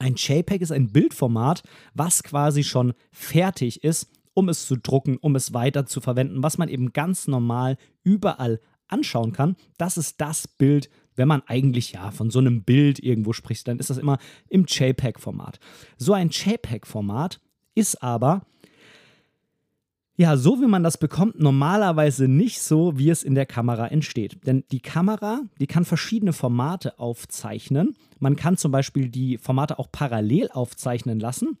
Ein 0.00 0.16
JPEG 0.16 0.60
ist 0.60 0.72
ein 0.72 0.90
Bildformat, 0.90 1.62
was 1.94 2.24
quasi 2.24 2.64
schon 2.64 2.94
fertig 3.12 3.84
ist, 3.84 4.08
um 4.34 4.48
es 4.48 4.66
zu 4.66 4.76
drucken, 4.76 5.18
um 5.18 5.36
es 5.36 5.52
weiter 5.52 5.86
zu 5.86 6.00
verwenden, 6.00 6.42
was 6.42 6.58
man 6.58 6.68
eben 6.68 6.92
ganz 6.92 7.28
normal 7.28 7.76
überall 8.02 8.60
anschauen 8.92 9.32
kann. 9.32 9.56
Das 9.78 9.96
ist 9.96 10.20
das 10.20 10.46
Bild, 10.46 10.90
wenn 11.16 11.28
man 11.28 11.42
eigentlich 11.46 11.92
ja 11.92 12.10
von 12.10 12.30
so 12.30 12.38
einem 12.38 12.62
Bild 12.62 12.98
irgendwo 12.98 13.32
spricht, 13.32 13.68
dann 13.68 13.78
ist 13.78 13.90
das 13.90 13.98
immer 13.98 14.18
im 14.48 14.64
JPEG-Format. 14.66 15.60
So 15.96 16.12
ein 16.12 16.30
JPEG-Format 16.30 17.40
ist 17.74 18.02
aber 18.02 18.42
ja, 20.16 20.36
so 20.36 20.60
wie 20.60 20.66
man 20.66 20.82
das 20.82 20.98
bekommt, 20.98 21.40
normalerweise 21.40 22.28
nicht 22.28 22.60
so, 22.60 22.98
wie 22.98 23.08
es 23.08 23.22
in 23.22 23.34
der 23.34 23.46
Kamera 23.46 23.88
entsteht. 23.88 24.46
Denn 24.46 24.62
die 24.70 24.80
Kamera, 24.80 25.40
die 25.58 25.66
kann 25.66 25.86
verschiedene 25.86 26.34
Formate 26.34 26.98
aufzeichnen. 26.98 27.96
Man 28.18 28.36
kann 28.36 28.58
zum 28.58 28.70
Beispiel 28.72 29.08
die 29.08 29.38
Formate 29.38 29.78
auch 29.78 29.90
parallel 29.90 30.48
aufzeichnen 30.52 31.18
lassen. 31.18 31.56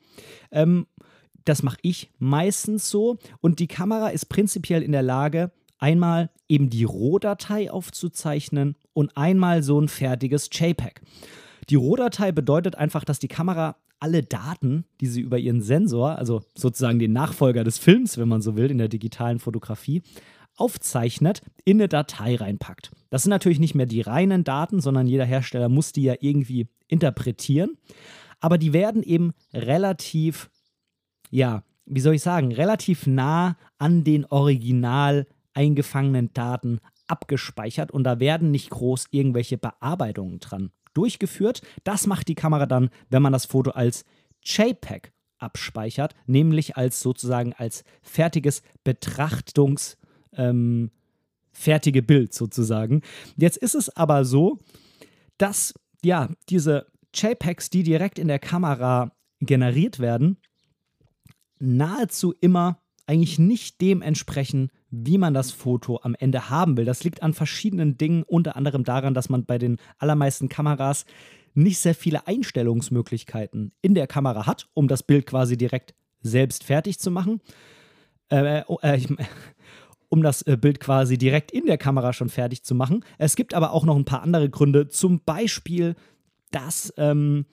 Ähm, 0.50 0.86
das 1.44 1.62
mache 1.62 1.78
ich 1.82 2.10
meistens 2.18 2.90
so. 2.90 3.16
Und 3.40 3.58
die 3.58 3.68
Kamera 3.68 4.10
ist 4.10 4.26
prinzipiell 4.26 4.82
in 4.82 4.92
der 4.92 5.02
Lage, 5.02 5.50
einmal 5.82 6.30
eben 6.48 6.70
die 6.70 6.84
Rohdatei 6.84 7.70
aufzuzeichnen 7.70 8.76
und 8.92 9.16
einmal 9.16 9.62
so 9.62 9.80
ein 9.80 9.88
fertiges 9.88 10.48
JPEG. 10.52 11.02
Die 11.68 11.74
Rohdatei 11.74 12.32
bedeutet 12.32 12.76
einfach, 12.76 13.04
dass 13.04 13.18
die 13.18 13.28
Kamera 13.28 13.76
alle 13.98 14.22
Daten, 14.22 14.84
die 15.00 15.06
sie 15.06 15.20
über 15.20 15.38
ihren 15.38 15.60
Sensor, 15.60 16.18
also 16.18 16.42
sozusagen 16.56 16.98
den 16.98 17.12
Nachfolger 17.12 17.64
des 17.64 17.78
Films, 17.78 18.18
wenn 18.18 18.28
man 18.28 18.42
so 18.42 18.56
will, 18.56 18.70
in 18.70 18.78
der 18.78 18.88
digitalen 18.88 19.38
Fotografie, 19.38 20.02
aufzeichnet, 20.56 21.42
in 21.64 21.78
eine 21.78 21.88
Datei 21.88 22.36
reinpackt. 22.36 22.90
Das 23.10 23.22
sind 23.22 23.30
natürlich 23.30 23.60
nicht 23.60 23.74
mehr 23.74 23.86
die 23.86 24.00
reinen 24.00 24.44
Daten, 24.44 24.80
sondern 24.80 25.06
jeder 25.06 25.24
Hersteller 25.24 25.68
muss 25.68 25.92
die 25.92 26.02
ja 26.02 26.14
irgendwie 26.20 26.68
interpretieren. 26.88 27.76
Aber 28.40 28.58
die 28.58 28.72
werden 28.72 29.02
eben 29.02 29.32
relativ, 29.52 30.50
ja, 31.30 31.62
wie 31.86 32.00
soll 32.00 32.14
ich 32.14 32.22
sagen, 32.22 32.52
relativ 32.52 33.06
nah 33.06 33.56
an 33.78 34.04
den 34.04 34.26
original 34.26 35.26
eingefangenen 35.54 36.32
Daten 36.32 36.80
abgespeichert 37.06 37.90
und 37.90 38.04
da 38.04 38.20
werden 38.20 38.50
nicht 38.50 38.70
groß 38.70 39.06
irgendwelche 39.10 39.58
Bearbeitungen 39.58 40.40
dran 40.40 40.70
durchgeführt. 40.94 41.62
Das 41.84 42.06
macht 42.06 42.28
die 42.28 42.34
Kamera 42.34 42.66
dann, 42.66 42.90
wenn 43.10 43.22
man 43.22 43.32
das 43.32 43.46
Foto 43.46 43.70
als 43.70 44.04
JPEG 44.42 45.12
abspeichert, 45.38 46.14
nämlich 46.26 46.76
als 46.76 47.00
sozusagen 47.00 47.52
als 47.52 47.84
fertiges 48.02 48.62
Betrachtungs 48.84 49.98
ähm, 50.34 50.90
fertige 51.52 52.02
Bild 52.02 52.32
sozusagen. 52.32 53.02
Jetzt 53.36 53.58
ist 53.58 53.74
es 53.74 53.94
aber 53.94 54.24
so, 54.24 54.58
dass 55.38 55.74
ja 56.02 56.30
diese 56.48 56.86
JPEGs, 57.14 57.70
die 57.70 57.82
direkt 57.82 58.18
in 58.18 58.28
der 58.28 58.38
Kamera 58.38 59.12
generiert 59.40 59.98
werden, 59.98 60.38
nahezu 61.58 62.34
immer 62.40 62.81
eigentlich 63.12 63.38
nicht 63.38 63.82
dem 63.82 64.00
entsprechen, 64.00 64.70
wie 64.90 65.18
man 65.18 65.34
das 65.34 65.50
Foto 65.50 66.00
am 66.02 66.14
Ende 66.14 66.48
haben 66.48 66.78
will. 66.78 66.86
Das 66.86 67.04
liegt 67.04 67.22
an 67.22 67.34
verschiedenen 67.34 67.98
Dingen, 67.98 68.22
unter 68.22 68.56
anderem 68.56 68.84
daran, 68.84 69.12
dass 69.12 69.28
man 69.28 69.44
bei 69.44 69.58
den 69.58 69.76
allermeisten 69.98 70.48
Kameras 70.48 71.04
nicht 71.52 71.78
sehr 71.78 71.94
viele 71.94 72.26
Einstellungsmöglichkeiten 72.26 73.72
in 73.82 73.94
der 73.94 74.06
Kamera 74.06 74.46
hat, 74.46 74.68
um 74.72 74.88
das 74.88 75.02
Bild 75.02 75.26
quasi 75.26 75.58
direkt 75.58 75.94
selbst 76.22 76.64
fertig 76.64 76.98
zu 76.98 77.10
machen. 77.10 77.42
Äh, 78.30 78.62
äh, 78.82 78.96
ich, 78.96 79.08
um 80.08 80.22
das 80.22 80.40
äh, 80.42 80.56
Bild 80.56 80.80
quasi 80.80 81.18
direkt 81.18 81.50
in 81.52 81.66
der 81.66 81.76
Kamera 81.78 82.14
schon 82.14 82.30
fertig 82.30 82.62
zu 82.62 82.74
machen. 82.74 83.04
Es 83.18 83.36
gibt 83.36 83.52
aber 83.52 83.72
auch 83.72 83.84
noch 83.84 83.96
ein 83.96 84.06
paar 84.06 84.22
andere 84.22 84.48
Gründe, 84.48 84.88
zum 84.88 85.20
Beispiel, 85.20 85.96
dass 86.50 86.94
ähm, 86.96 87.44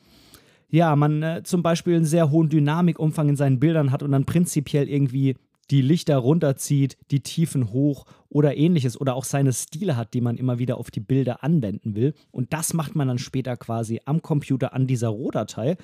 ja, 0.70 0.96
man 0.96 1.22
äh, 1.22 1.44
zum 1.44 1.64
Beispiel 1.64 1.96
einen 1.96 2.06
sehr 2.06 2.32
hohen 2.32 2.48
Dynamikumfang 2.48 3.28
in 3.28 3.36
seinen 3.36 3.60
Bildern 3.60 3.92
hat 3.92 4.04
und 4.04 4.14
dann 4.14 4.26
prinzipiell 4.26 4.88
irgendwie 4.88 5.36
die 5.72 5.82
Lichter 5.82 6.18
runterzieht, 6.18 6.98
die 7.12 7.22
Tiefen 7.22 7.72
hoch 7.72 8.06
oder 8.30 8.58
ähnliches 8.58 9.00
oder 9.00 9.16
auch 9.16 9.24
seine 9.24 9.54
Stile 9.54 9.96
hat, 9.96 10.14
die 10.14 10.22
man 10.22 10.38
immer 10.38 10.60
wieder 10.60 10.78
auf 10.78 10.92
die 10.92 11.00
Bilder 11.00 11.44
anwenden 11.44 11.96
will. 11.96 12.14
Und 12.32 12.54
das 12.54 12.74
macht 12.74 12.96
man 12.96 13.08
dann 13.08 13.20
später 13.20 13.58
quasi 13.58 14.02
am 14.06 14.22
Computer 14.22 14.74
an 14.74 14.88
dieser 14.88 15.10
Rohdatei. 15.10 15.78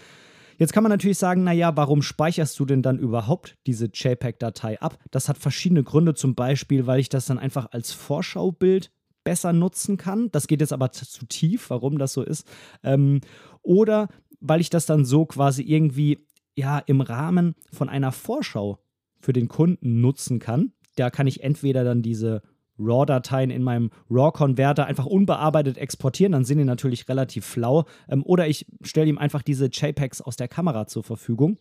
Jetzt 0.57 0.71
kann 0.71 0.83
man 0.83 0.89
natürlich 0.89 1.17
sagen, 1.17 1.43
naja, 1.43 1.75
warum 1.75 2.01
speicherst 2.01 2.57
du 2.59 2.65
denn 2.65 2.81
dann 2.81 2.97
überhaupt 2.97 3.57
diese 3.67 3.89
JPEG-Datei 3.93 4.79
ab? 4.79 4.97
Das 5.11 5.27
hat 5.27 5.37
verschiedene 5.37 5.83
Gründe, 5.83 6.13
zum 6.13 6.33
Beispiel, 6.33 6.87
weil 6.87 6.99
ich 6.99 7.09
das 7.09 7.25
dann 7.25 7.39
einfach 7.39 7.71
als 7.71 7.91
Vorschaubild 7.91 8.89
besser 9.25 9.51
nutzen 9.51 9.97
kann. 9.97 10.31
Das 10.31 10.47
geht 10.47 10.61
jetzt 10.61 10.71
aber 10.71 10.91
zu 10.91 11.25
tief, 11.25 11.69
warum 11.69 11.97
das 11.97 12.13
so 12.13 12.21
ist. 12.21 12.47
Ähm, 12.83 13.19
oder 13.63 14.07
weil 14.39 14.61
ich 14.61 14.69
das 14.69 14.85
dann 14.85 15.03
so 15.03 15.25
quasi 15.25 15.63
irgendwie 15.63 16.25
ja 16.55 16.79
im 16.79 17.01
Rahmen 17.01 17.55
von 17.73 17.89
einer 17.89 18.13
Vorschau 18.13 18.79
für 19.19 19.33
den 19.33 19.47
Kunden 19.47 20.01
nutzen 20.01 20.39
kann. 20.39 20.71
Da 20.95 21.09
kann 21.09 21.27
ich 21.27 21.43
entweder 21.43 21.83
dann 21.83 22.01
diese 22.01 22.41
RAW-Dateien 22.77 23.51
in 23.51 23.63
meinem 23.63 23.89
RAW-Converter 24.09 24.85
einfach 24.85 25.05
unbearbeitet 25.05 25.77
exportieren, 25.77 26.33
dann 26.33 26.45
sind 26.45 26.57
die 26.57 26.65
natürlich 26.65 27.07
relativ 27.07 27.45
flau. 27.45 27.85
Ähm, 28.09 28.23
oder 28.23 28.47
ich 28.47 28.65
stelle 28.81 29.07
ihm 29.07 29.17
einfach 29.17 29.41
diese 29.41 29.67
JPEGs 29.67 30.21
aus 30.21 30.35
der 30.35 30.47
Kamera 30.47 30.87
zur 30.87 31.03
Verfügung, 31.03 31.57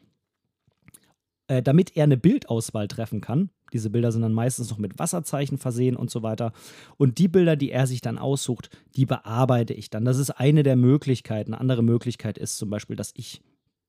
äh, 1.46 1.62
damit 1.62 1.96
er 1.96 2.04
eine 2.04 2.16
Bildauswahl 2.16 2.88
treffen 2.88 3.20
kann. 3.20 3.50
Diese 3.72 3.90
Bilder 3.90 4.12
sind 4.12 4.22
dann 4.22 4.32
meistens 4.32 4.70
noch 4.70 4.78
mit 4.78 4.98
Wasserzeichen 4.98 5.58
versehen 5.58 5.96
und 5.96 6.10
so 6.10 6.22
weiter. 6.22 6.52
Und 6.96 7.18
die 7.18 7.26
Bilder, 7.26 7.56
die 7.56 7.70
er 7.70 7.86
sich 7.86 8.00
dann 8.00 8.18
aussucht, 8.18 8.70
die 8.94 9.04
bearbeite 9.04 9.74
ich 9.74 9.90
dann. 9.90 10.04
Das 10.04 10.18
ist 10.18 10.30
eine 10.30 10.62
der 10.62 10.76
Möglichkeiten. 10.76 11.54
Eine 11.54 11.60
andere 11.60 11.82
Möglichkeit 11.82 12.38
ist 12.38 12.56
zum 12.56 12.70
Beispiel, 12.70 12.94
dass 12.94 13.12
ich 13.16 13.42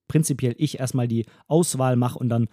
prinzipiell 0.07 0.55
ich 0.57 0.79
erstmal 0.79 1.07
die 1.07 1.25
Auswahl 1.47 1.95
mache 1.95 2.17
und 2.17 2.29
dann 2.29 2.47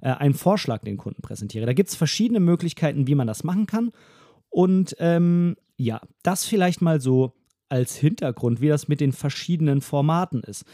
äh, 0.00 0.10
einen 0.10 0.34
Vorschlag 0.34 0.82
den 0.82 0.96
Kunden 0.96 1.22
präsentiere. 1.22 1.66
Da 1.66 1.72
gibt 1.72 1.88
es 1.88 1.96
verschiedene 1.96 2.40
Möglichkeiten, 2.40 3.06
wie 3.06 3.14
man 3.14 3.26
das 3.26 3.44
machen 3.44 3.66
kann. 3.66 3.92
Und 4.50 4.96
ähm, 4.98 5.56
ja, 5.76 6.00
das 6.22 6.44
vielleicht 6.44 6.82
mal 6.82 7.00
so 7.00 7.34
als 7.68 7.96
Hintergrund, 7.96 8.60
wie 8.60 8.68
das 8.68 8.88
mit 8.88 9.00
den 9.00 9.12
verschiedenen 9.12 9.80
Formaten 9.80 10.42
ist. 10.42 10.64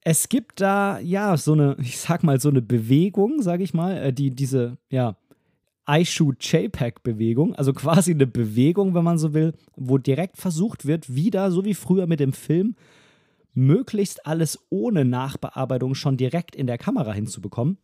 Es 0.00 0.28
gibt 0.28 0.60
da 0.60 0.98
ja 1.00 1.36
so 1.36 1.52
eine, 1.52 1.76
ich 1.80 1.98
sag 1.98 2.22
mal, 2.22 2.40
so 2.40 2.48
eine 2.48 2.62
Bewegung, 2.62 3.42
sage 3.42 3.64
ich 3.64 3.74
mal, 3.74 3.96
äh, 3.96 4.12
die 4.12 4.30
diese, 4.30 4.78
ja, 4.90 5.16
iShoot 5.90 6.44
JPEG-Bewegung, 6.44 7.54
also 7.54 7.72
quasi 7.72 8.12
eine 8.12 8.26
Bewegung, 8.26 8.94
wenn 8.94 9.04
man 9.04 9.16
so 9.16 9.32
will, 9.32 9.54
wo 9.74 9.96
direkt 9.96 10.36
versucht 10.36 10.86
wird, 10.86 11.14
wieder, 11.14 11.50
so 11.50 11.64
wie 11.64 11.72
früher 11.72 12.06
mit 12.06 12.20
dem 12.20 12.34
Film, 12.34 12.76
möglichst 13.54 14.26
alles 14.26 14.58
ohne 14.68 15.06
Nachbearbeitung 15.06 15.94
schon 15.94 16.18
direkt 16.18 16.54
in 16.54 16.66
der 16.66 16.76
Kamera 16.76 17.12
hinzubekommen. 17.12 17.78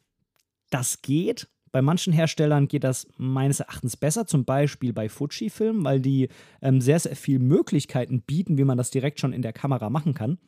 Das 0.71 1.03
geht. 1.03 1.49
Bei 1.73 1.83
manchen 1.83 2.13
Herstellern 2.13 2.69
geht 2.69 2.85
das 2.85 3.09
meines 3.17 3.59
Erachtens 3.61 3.97
besser, 3.97 4.27
zum 4.27 4.45
Beispiel 4.45 4.93
bei 4.93 5.09
Fujifilm, 5.09 5.85
weil 5.85 6.01
die 6.01 6.29
ähm, 6.63 6.81
sehr, 6.81 7.01
sehr 7.01 7.17
viele 7.17 7.41
Möglichkeiten 7.41 8.23
bieten, 8.23 8.59
wie 8.59 8.65
man 8.65 8.79
das 8.79 8.91
direkt 8.91 9.19
schon 9.19 9.33
in 9.33 9.43
der 9.43 9.53
Kamera 9.53 9.91
machen 9.91 10.15
kann. 10.15 10.39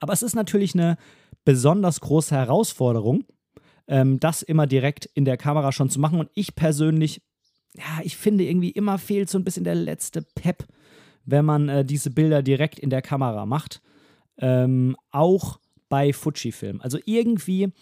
Aber 0.00 0.12
es 0.12 0.22
ist 0.22 0.34
natürlich 0.34 0.74
eine 0.74 0.96
besonders 1.44 2.00
große 2.00 2.34
Herausforderung, 2.34 3.24
ähm, 3.86 4.18
das 4.18 4.42
immer 4.42 4.66
direkt 4.66 5.06
in 5.06 5.24
der 5.24 5.36
Kamera 5.36 5.72
schon 5.72 5.90
zu 5.90 6.00
machen. 6.00 6.18
Und 6.18 6.30
ich 6.34 6.54
persönlich, 6.54 7.22
ja, 7.74 8.00
ich 8.02 8.16
finde 8.16 8.44
irgendwie 8.44 8.70
immer 8.70 8.98
fehlt 8.98 9.30
so 9.30 9.38
ein 9.38 9.44
bisschen 9.44 9.64
der 9.64 9.76
letzte 9.76 10.22
Pep, 10.22 10.66
wenn 11.24 11.44
man 11.44 11.68
äh, 11.68 11.84
diese 11.84 12.10
Bilder 12.10 12.42
direkt 12.42 12.78
in 12.78 12.90
der 12.90 13.02
Kamera 13.02 13.46
macht. 13.46 13.82
Ähm, 14.38 14.96
auch 15.10 15.58
bei 15.88 16.12
Fujifilm. 16.12 16.80
Also 16.80 16.98
irgendwie 17.04 17.72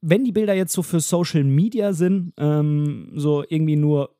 wenn 0.00 0.24
die 0.24 0.32
Bilder 0.32 0.54
jetzt 0.54 0.72
so 0.72 0.82
für 0.82 1.00
Social 1.00 1.44
Media 1.44 1.92
sind, 1.92 2.32
ähm, 2.38 3.12
so 3.14 3.44
irgendwie 3.48 3.76
nur 3.76 4.14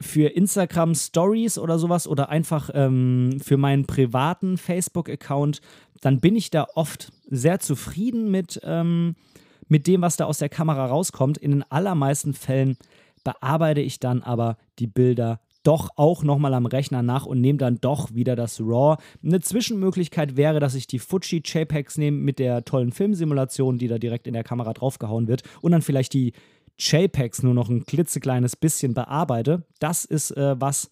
für 0.00 0.28
Instagram 0.28 0.94
Stories 0.94 1.58
oder 1.58 1.78
sowas 1.78 2.08
oder 2.08 2.30
einfach 2.30 2.70
ähm, 2.72 3.38
für 3.42 3.58
meinen 3.58 3.86
privaten 3.86 4.56
Facebook-Account, 4.56 5.60
dann 6.00 6.20
bin 6.20 6.36
ich 6.36 6.50
da 6.50 6.66
oft 6.74 7.12
sehr 7.26 7.60
zufrieden 7.60 8.30
mit, 8.30 8.60
ähm, 8.64 9.14
mit 9.68 9.86
dem, 9.86 10.00
was 10.00 10.16
da 10.16 10.24
aus 10.24 10.38
der 10.38 10.48
Kamera 10.48 10.86
rauskommt. 10.86 11.36
In 11.36 11.50
den 11.50 11.70
allermeisten 11.70 12.32
Fällen 12.32 12.78
bearbeite 13.24 13.82
ich 13.82 14.00
dann 14.00 14.22
aber 14.22 14.56
die 14.78 14.86
Bilder 14.86 15.40
doch 15.62 15.90
auch 15.96 16.22
nochmal 16.22 16.54
am 16.54 16.66
Rechner 16.66 17.02
nach 17.02 17.26
und 17.26 17.40
nehme 17.40 17.58
dann 17.58 17.80
doch 17.80 18.14
wieder 18.14 18.36
das 18.36 18.60
RAW. 18.60 18.96
Eine 19.22 19.40
Zwischenmöglichkeit 19.40 20.36
wäre, 20.36 20.60
dass 20.60 20.74
ich 20.74 20.86
die 20.86 20.98
Fuji 20.98 21.42
JPEGs 21.44 21.98
nehme 21.98 22.16
mit 22.16 22.38
der 22.38 22.64
tollen 22.64 22.92
Filmsimulation, 22.92 23.78
die 23.78 23.88
da 23.88 23.98
direkt 23.98 24.26
in 24.26 24.34
der 24.34 24.44
Kamera 24.44 24.72
draufgehauen 24.72 25.28
wird 25.28 25.42
und 25.60 25.72
dann 25.72 25.82
vielleicht 25.82 26.14
die 26.14 26.32
JPEGs 26.78 27.42
nur 27.42 27.54
noch 27.54 27.68
ein 27.68 27.84
klitzekleines 27.84 28.56
bisschen 28.56 28.94
bearbeite. 28.94 29.64
Das 29.80 30.04
ist 30.04 30.30
äh, 30.36 30.58
was, 30.58 30.90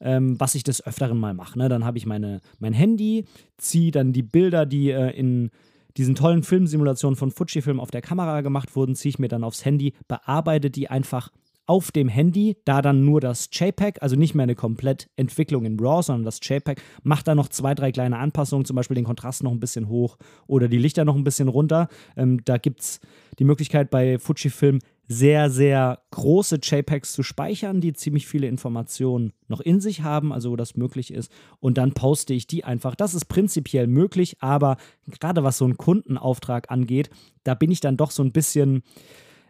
ähm, 0.00 0.40
was 0.40 0.54
ich 0.54 0.64
des 0.64 0.84
Öfteren 0.84 1.18
mal 1.18 1.34
mache. 1.34 1.58
Ne? 1.58 1.68
Dann 1.68 1.84
habe 1.84 1.98
ich 1.98 2.06
meine, 2.06 2.40
mein 2.58 2.72
Handy, 2.72 3.26
ziehe 3.58 3.90
dann 3.90 4.12
die 4.12 4.22
Bilder, 4.22 4.64
die 4.64 4.90
äh, 4.90 5.10
in 5.10 5.50
diesen 5.96 6.14
tollen 6.14 6.42
Filmsimulationen 6.42 7.16
von 7.16 7.30
Fujifilm 7.30 7.80
auf 7.80 7.90
der 7.90 8.02
Kamera 8.02 8.40
gemacht 8.40 8.76
wurden, 8.76 8.94
ziehe 8.94 9.10
ich 9.10 9.18
mir 9.18 9.28
dann 9.28 9.44
aufs 9.44 9.64
Handy, 9.64 9.94
bearbeite 10.08 10.70
die 10.70 10.88
einfach 10.88 11.30
auf 11.66 11.90
dem 11.90 12.08
Handy, 12.08 12.56
da 12.64 12.80
dann 12.82 13.04
nur 13.04 13.20
das 13.20 13.48
JPEG, 13.52 14.02
also 14.02 14.16
nicht 14.16 14.34
mehr 14.34 14.44
eine 14.44 14.54
komplett 14.54 15.08
Entwicklung 15.16 15.64
in 15.64 15.78
RAW, 15.78 16.02
sondern 16.02 16.24
das 16.24 16.38
JPEG, 16.42 16.80
macht 17.02 17.26
da 17.28 17.34
noch 17.34 17.48
zwei, 17.48 17.74
drei 17.74 17.92
kleine 17.92 18.18
Anpassungen, 18.18 18.64
zum 18.64 18.76
Beispiel 18.76 18.94
den 18.94 19.04
Kontrast 19.04 19.42
noch 19.42 19.52
ein 19.52 19.60
bisschen 19.60 19.88
hoch 19.88 20.16
oder 20.46 20.68
die 20.68 20.78
Lichter 20.78 21.04
noch 21.04 21.16
ein 21.16 21.24
bisschen 21.24 21.48
runter. 21.48 21.88
Ähm, 22.16 22.44
da 22.44 22.58
gibt 22.58 22.80
es 22.80 23.00
die 23.38 23.44
Möglichkeit 23.44 23.90
bei 23.90 24.18
Fujifilm 24.18 24.78
sehr, 25.08 25.50
sehr 25.50 26.00
große 26.10 26.58
JPEGs 26.62 27.12
zu 27.12 27.22
speichern, 27.22 27.80
die 27.80 27.92
ziemlich 27.92 28.26
viele 28.26 28.48
Informationen 28.48 29.32
noch 29.46 29.60
in 29.60 29.80
sich 29.80 30.02
haben, 30.02 30.32
also 30.32 30.50
wo 30.50 30.56
das 30.56 30.76
möglich 30.76 31.12
ist. 31.12 31.30
Und 31.60 31.78
dann 31.78 31.92
poste 31.92 32.34
ich 32.34 32.46
die 32.46 32.64
einfach. 32.64 32.96
Das 32.96 33.14
ist 33.14 33.26
prinzipiell 33.26 33.86
möglich, 33.86 34.36
aber 34.40 34.76
gerade 35.20 35.44
was 35.44 35.58
so 35.58 35.64
einen 35.64 35.76
Kundenauftrag 35.76 36.70
angeht, 36.70 37.10
da 37.44 37.54
bin 37.54 37.70
ich 37.70 37.80
dann 37.80 37.96
doch 37.96 38.10
so 38.10 38.22
ein 38.22 38.32
bisschen 38.32 38.82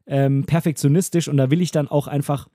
ähm, 0.07 0.45
perfektionistisch 0.45 1.29
und 1.29 1.37
da 1.37 1.51
will 1.51 1.61
ich 1.61 1.71
dann 1.71 1.89
auch 1.89 2.07
einfach 2.07 2.49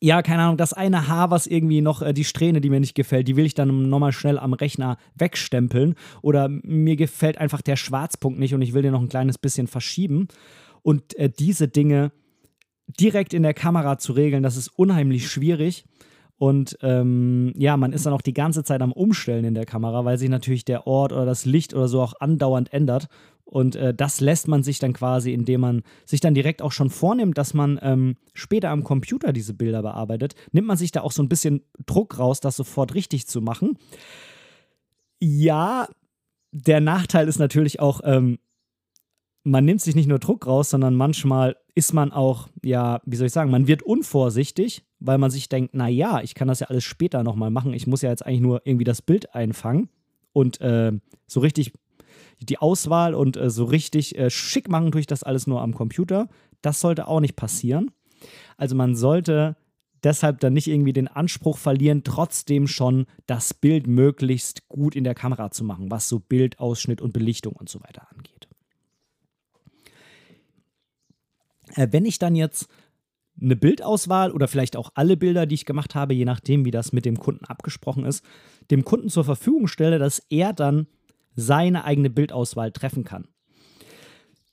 ja, 0.00 0.22
keine 0.22 0.42
Ahnung, 0.42 0.56
das 0.56 0.72
eine 0.72 1.08
Haar, 1.08 1.30
was 1.30 1.46
irgendwie 1.46 1.80
noch 1.80 2.02
äh, 2.02 2.12
die 2.12 2.24
Strähne, 2.24 2.60
die 2.60 2.70
mir 2.70 2.80
nicht 2.80 2.94
gefällt, 2.94 3.26
die 3.26 3.36
will 3.36 3.46
ich 3.46 3.54
dann 3.54 3.88
nochmal 3.88 4.12
schnell 4.12 4.38
am 4.38 4.52
Rechner 4.52 4.96
wegstempeln. 5.16 5.96
Oder 6.22 6.48
mir 6.48 6.96
gefällt 6.96 7.38
einfach 7.38 7.62
der 7.62 7.76
Schwarzpunkt 7.76 8.38
nicht 8.38 8.54
und 8.54 8.62
ich 8.62 8.74
will 8.74 8.82
den 8.82 8.92
noch 8.92 9.02
ein 9.02 9.08
kleines 9.08 9.38
bisschen 9.38 9.66
verschieben. 9.66 10.28
Und 10.82 11.16
äh, 11.16 11.28
diese 11.28 11.66
Dinge 11.66 12.12
direkt 13.00 13.34
in 13.34 13.42
der 13.42 13.54
Kamera 13.54 13.98
zu 13.98 14.12
regeln, 14.12 14.42
das 14.42 14.56
ist 14.56 14.68
unheimlich 14.68 15.28
schwierig. 15.28 15.84
Und 16.36 16.78
ähm, 16.82 17.52
ja, 17.56 17.76
man 17.76 17.92
ist 17.92 18.06
dann 18.06 18.12
auch 18.12 18.22
die 18.22 18.34
ganze 18.34 18.62
Zeit 18.62 18.80
am 18.80 18.92
Umstellen 18.92 19.44
in 19.44 19.54
der 19.54 19.66
Kamera, 19.66 20.04
weil 20.04 20.18
sich 20.18 20.28
natürlich 20.28 20.64
der 20.64 20.86
Ort 20.86 21.12
oder 21.12 21.26
das 21.26 21.44
Licht 21.44 21.74
oder 21.74 21.88
so 21.88 22.00
auch 22.00 22.14
andauernd 22.20 22.72
ändert. 22.72 23.08
Und 23.50 23.76
äh, 23.76 23.94
das 23.94 24.20
lässt 24.20 24.46
man 24.46 24.62
sich 24.62 24.78
dann 24.78 24.92
quasi, 24.92 25.32
indem 25.32 25.62
man 25.62 25.82
sich 26.04 26.20
dann 26.20 26.34
direkt 26.34 26.60
auch 26.60 26.72
schon 26.72 26.90
vornimmt, 26.90 27.38
dass 27.38 27.54
man 27.54 27.78
ähm, 27.80 28.16
später 28.34 28.68
am 28.68 28.84
Computer 28.84 29.32
diese 29.32 29.54
Bilder 29.54 29.80
bearbeitet, 29.80 30.34
nimmt 30.52 30.66
man 30.66 30.76
sich 30.76 30.92
da 30.92 31.00
auch 31.00 31.12
so 31.12 31.22
ein 31.22 31.30
bisschen 31.30 31.62
Druck 31.86 32.18
raus, 32.18 32.40
das 32.40 32.56
sofort 32.56 32.94
richtig 32.94 33.26
zu 33.26 33.40
machen. 33.40 33.78
Ja, 35.18 35.88
der 36.52 36.80
Nachteil 36.80 37.26
ist 37.26 37.38
natürlich 37.38 37.80
auch, 37.80 38.02
ähm, 38.04 38.38
man 39.44 39.64
nimmt 39.64 39.80
sich 39.80 39.96
nicht 39.96 40.08
nur 40.08 40.18
Druck 40.18 40.46
raus, 40.46 40.68
sondern 40.68 40.94
manchmal 40.94 41.56
ist 41.74 41.94
man 41.94 42.12
auch, 42.12 42.48
ja, 42.62 43.00
wie 43.06 43.16
soll 43.16 43.28
ich 43.28 43.32
sagen, 43.32 43.50
man 43.50 43.66
wird 43.66 43.82
unvorsichtig, 43.82 44.84
weil 45.00 45.16
man 45.16 45.30
sich 45.30 45.48
denkt, 45.48 45.70
na 45.72 45.88
ja, 45.88 46.20
ich 46.20 46.34
kann 46.34 46.48
das 46.48 46.60
ja 46.60 46.66
alles 46.66 46.84
später 46.84 47.22
nochmal 47.22 47.50
machen. 47.50 47.72
Ich 47.72 47.86
muss 47.86 48.02
ja 48.02 48.10
jetzt 48.10 48.26
eigentlich 48.26 48.42
nur 48.42 48.60
irgendwie 48.66 48.84
das 48.84 49.00
Bild 49.00 49.34
einfangen 49.34 49.88
und 50.34 50.60
äh, 50.60 50.92
so 51.26 51.40
richtig 51.40 51.72
die 52.40 52.58
Auswahl 52.58 53.14
und 53.14 53.36
äh, 53.36 53.50
so 53.50 53.64
richtig 53.64 54.16
äh, 54.18 54.30
schick 54.30 54.68
machen 54.68 54.92
tue 54.92 55.00
ich 55.00 55.06
das 55.06 55.22
alles 55.22 55.46
nur 55.46 55.60
am 55.60 55.74
Computer. 55.74 56.28
Das 56.62 56.80
sollte 56.80 57.08
auch 57.08 57.20
nicht 57.20 57.36
passieren. 57.36 57.90
Also 58.56 58.74
man 58.74 58.94
sollte 58.94 59.56
deshalb 60.04 60.40
dann 60.40 60.52
nicht 60.52 60.68
irgendwie 60.68 60.92
den 60.92 61.08
Anspruch 61.08 61.58
verlieren, 61.58 62.04
trotzdem 62.04 62.66
schon 62.66 63.06
das 63.26 63.54
Bild 63.54 63.86
möglichst 63.86 64.68
gut 64.68 64.94
in 64.94 65.04
der 65.04 65.14
Kamera 65.14 65.50
zu 65.50 65.64
machen, 65.64 65.90
was 65.90 66.08
so 66.08 66.20
Bildausschnitt 66.20 67.00
und 67.00 67.12
Belichtung 67.12 67.54
und 67.54 67.68
so 67.68 67.80
weiter 67.80 68.06
angeht. 68.14 68.48
Äh, 71.74 71.88
wenn 71.90 72.04
ich 72.04 72.18
dann 72.18 72.34
jetzt 72.34 72.68
eine 73.40 73.56
Bildauswahl 73.56 74.32
oder 74.32 74.48
vielleicht 74.48 74.76
auch 74.76 74.90
alle 74.94 75.16
Bilder, 75.16 75.46
die 75.46 75.54
ich 75.54 75.64
gemacht 75.64 75.94
habe, 75.94 76.14
je 76.14 76.24
nachdem, 76.24 76.64
wie 76.64 76.70
das 76.70 76.92
mit 76.92 77.04
dem 77.04 77.18
Kunden 77.18 77.44
abgesprochen 77.44 78.04
ist, 78.04 78.24
dem 78.70 78.84
Kunden 78.84 79.08
zur 79.08 79.24
Verfügung 79.24 79.68
stelle, 79.68 79.98
dass 79.98 80.20
er 80.28 80.52
dann 80.52 80.86
seine 81.38 81.84
eigene 81.84 82.10
Bildauswahl 82.10 82.72
treffen 82.72 83.04
kann. 83.04 83.28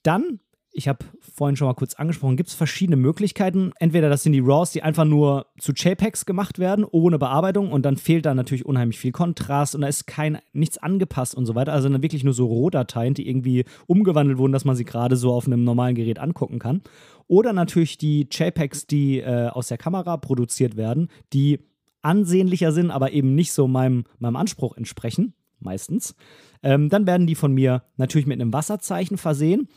Dann, 0.04 0.40
ich 0.72 0.88
habe 0.88 1.04
vorhin 1.20 1.56
schon 1.56 1.68
mal 1.68 1.74
kurz 1.74 1.96
angesprochen, 1.96 2.38
gibt 2.38 2.50
es 2.50 2.56
verschiedene 2.56 2.96
Möglichkeiten. 2.96 3.72
Entweder 3.80 4.08
das 4.08 4.22
sind 4.22 4.34
die 4.34 4.40
RAWs, 4.40 4.72
die 4.72 4.84
einfach 4.84 5.06
nur 5.06 5.48
zu 5.58 5.72
JPEGs 5.72 6.28
gemacht 6.28 6.60
werden, 6.60 6.86
ohne 6.86 7.18
Bearbeitung 7.18 7.72
und 7.72 7.84
dann 7.88 7.98
fehlt 7.98 8.28
da 8.28 8.36
natürlich 8.36 8.68
unheimlich 8.68 9.00
viel 9.00 9.12
Kontrast 9.12 9.74
und 9.74 9.82
da 9.82 9.88
ist 9.88 10.06
kein, 10.06 10.38
nichts 10.54 10.78
angepasst 10.78 11.34
und 11.34 11.48
so 11.48 11.56
weiter. 11.56 11.74
Also 11.74 11.90
dann 11.90 12.04
wirklich 12.04 12.24
nur 12.24 12.36
so 12.36 12.46
Rohdateien, 12.46 13.16
die 13.16 13.28
irgendwie 13.28 13.66
umgewandelt 13.88 14.38
wurden, 14.38 14.54
dass 14.54 14.66
man 14.66 14.76
sie 14.76 14.86
gerade 14.86 15.16
so 15.16 15.34
auf 15.34 15.48
einem 15.48 15.64
normalen 15.64 15.96
Gerät 15.96 16.20
angucken 16.20 16.60
kann. 16.60 16.84
Oder 17.28 17.52
natürlich 17.52 17.98
die 17.98 18.28
JPEGs, 18.30 18.86
die 18.86 19.22
äh, 19.22 19.48
aus 19.48 19.70
der 19.70 19.80
Kamera 19.80 20.18
produziert 20.18 20.78
werden, 20.78 21.10
die 21.34 21.62
ansehnlicher 22.04 22.72
sind, 22.72 22.92
aber 22.92 23.12
eben 23.12 23.34
nicht 23.34 23.54
so 23.54 23.68
meinem, 23.68 24.04
meinem 24.20 24.36
Anspruch 24.36 24.78
entsprechen 24.78 25.34
meistens. 25.66 26.16
Ähm, 26.64 26.90
dann 26.90 27.06
werden 27.06 27.28
die 27.28 27.36
von 27.36 27.54
mir 27.54 27.84
natürlich 27.98 28.28
mit 28.28 28.40
einem 28.40 28.54
Wasserzeichen 28.54 29.18
versehen. 29.18 29.68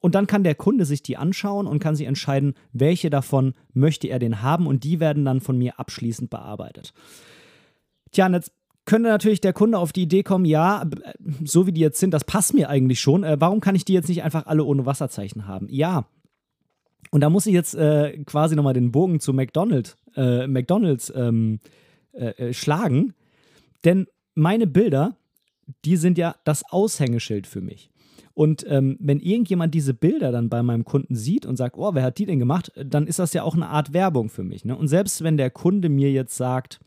Und 0.00 0.14
dann 0.14 0.26
kann 0.26 0.42
der 0.44 0.54
Kunde 0.54 0.86
sich 0.86 1.02
die 1.02 1.16
anschauen 1.16 1.66
und 1.66 1.78
kann 1.78 1.94
sich 1.94 2.06
entscheiden, 2.06 2.54
welche 2.72 3.10
davon 3.10 3.54
möchte 3.74 4.08
er 4.08 4.18
denn 4.18 4.42
haben. 4.42 4.66
Und 4.66 4.82
die 4.82 4.98
werden 4.98 5.24
dann 5.24 5.40
von 5.40 5.58
mir 5.58 5.78
abschließend 5.78 6.30
bearbeitet. 6.30 6.92
Tja, 8.10 8.26
und 8.26 8.34
jetzt 8.34 8.52
könnte 8.86 9.08
natürlich 9.08 9.40
der 9.40 9.52
Kunde 9.52 9.78
auf 9.78 9.92
die 9.92 10.02
Idee 10.02 10.22
kommen, 10.22 10.46
ja, 10.46 10.84
so 11.44 11.66
wie 11.66 11.72
die 11.72 11.82
jetzt 11.82 12.00
sind, 12.00 12.12
das 12.12 12.24
passt 12.24 12.54
mir 12.54 12.70
eigentlich 12.70 13.00
schon. 13.00 13.24
Äh, 13.24 13.36
warum 13.38 13.60
kann 13.60 13.74
ich 13.74 13.84
die 13.84 13.92
jetzt 13.92 14.08
nicht 14.08 14.22
einfach 14.22 14.46
alle 14.46 14.64
ohne 14.64 14.86
Wasserzeichen 14.86 15.46
haben? 15.46 15.68
Ja. 15.70 16.06
Und 17.10 17.20
da 17.20 17.30
muss 17.30 17.46
ich 17.46 17.54
jetzt 17.54 17.74
äh, 17.74 18.18
quasi 18.24 18.56
nochmal 18.56 18.74
den 18.74 18.90
Bogen 18.92 19.20
zu 19.20 19.32
McDonald's, 19.32 19.96
äh, 20.16 20.46
McDonald's 20.46 21.12
ähm, 21.14 21.60
äh, 22.12 22.48
äh 22.48 22.52
schlagen. 22.52 23.14
Denn 23.84 24.06
meine 24.34 24.66
Bilder, 24.66 25.16
die 25.84 25.96
sind 25.96 26.18
ja 26.18 26.34
das 26.44 26.62
Aushängeschild 26.70 27.46
für 27.46 27.60
mich. 27.60 27.90
Und 28.34 28.64
ähm, 28.68 28.96
wenn 29.00 29.20
irgendjemand 29.20 29.74
diese 29.74 29.92
Bilder 29.92 30.32
dann 30.32 30.48
bei 30.48 30.62
meinem 30.62 30.84
Kunden 30.84 31.14
sieht 31.14 31.46
und 31.46 31.56
sagt, 31.56 31.76
oh, 31.76 31.94
wer 31.94 32.02
hat 32.02 32.18
die 32.18 32.26
denn 32.26 32.38
gemacht, 32.38 32.72
dann 32.76 33.06
ist 33.06 33.18
das 33.18 33.32
ja 33.32 33.42
auch 33.42 33.54
eine 33.54 33.68
Art 33.68 33.92
Werbung 33.92 34.28
für 34.28 34.44
mich. 34.44 34.64
Ne? 34.64 34.76
Und 34.76 34.88
selbst 34.88 35.22
wenn 35.22 35.36
der 35.36 35.50
Kunde 35.50 35.88
mir 35.88 36.10
jetzt 36.10 36.36
sagt, 36.36 36.80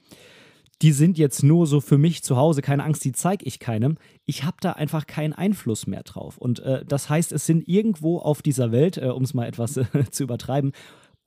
die 0.81 0.91
sind 0.91 1.17
jetzt 1.17 1.43
nur 1.43 1.67
so 1.67 1.79
für 1.79 1.97
mich 1.97 2.23
zu 2.23 2.35
Hause, 2.35 2.61
keine 2.61 2.83
Angst, 2.83 3.05
die 3.05 3.11
zeige 3.11 3.45
ich 3.45 3.59
keinem. 3.59 3.97
Ich 4.25 4.43
habe 4.43 4.57
da 4.59 4.73
einfach 4.73 5.05
keinen 5.05 5.33
Einfluss 5.33 5.87
mehr 5.87 6.03
drauf. 6.03 6.37
Und 6.37 6.59
äh, 6.59 6.83
das 6.85 7.09
heißt, 7.09 7.31
es 7.31 7.45
sind 7.45 7.67
irgendwo 7.67 8.17
auf 8.17 8.41
dieser 8.41 8.71
Welt, 8.71 8.97
äh, 8.97 9.07
um 9.07 9.23
es 9.23 9.33
mal 9.33 9.47
etwas 9.47 9.77
äh, 9.77 9.85
zu 10.11 10.23
übertreiben, 10.23 10.71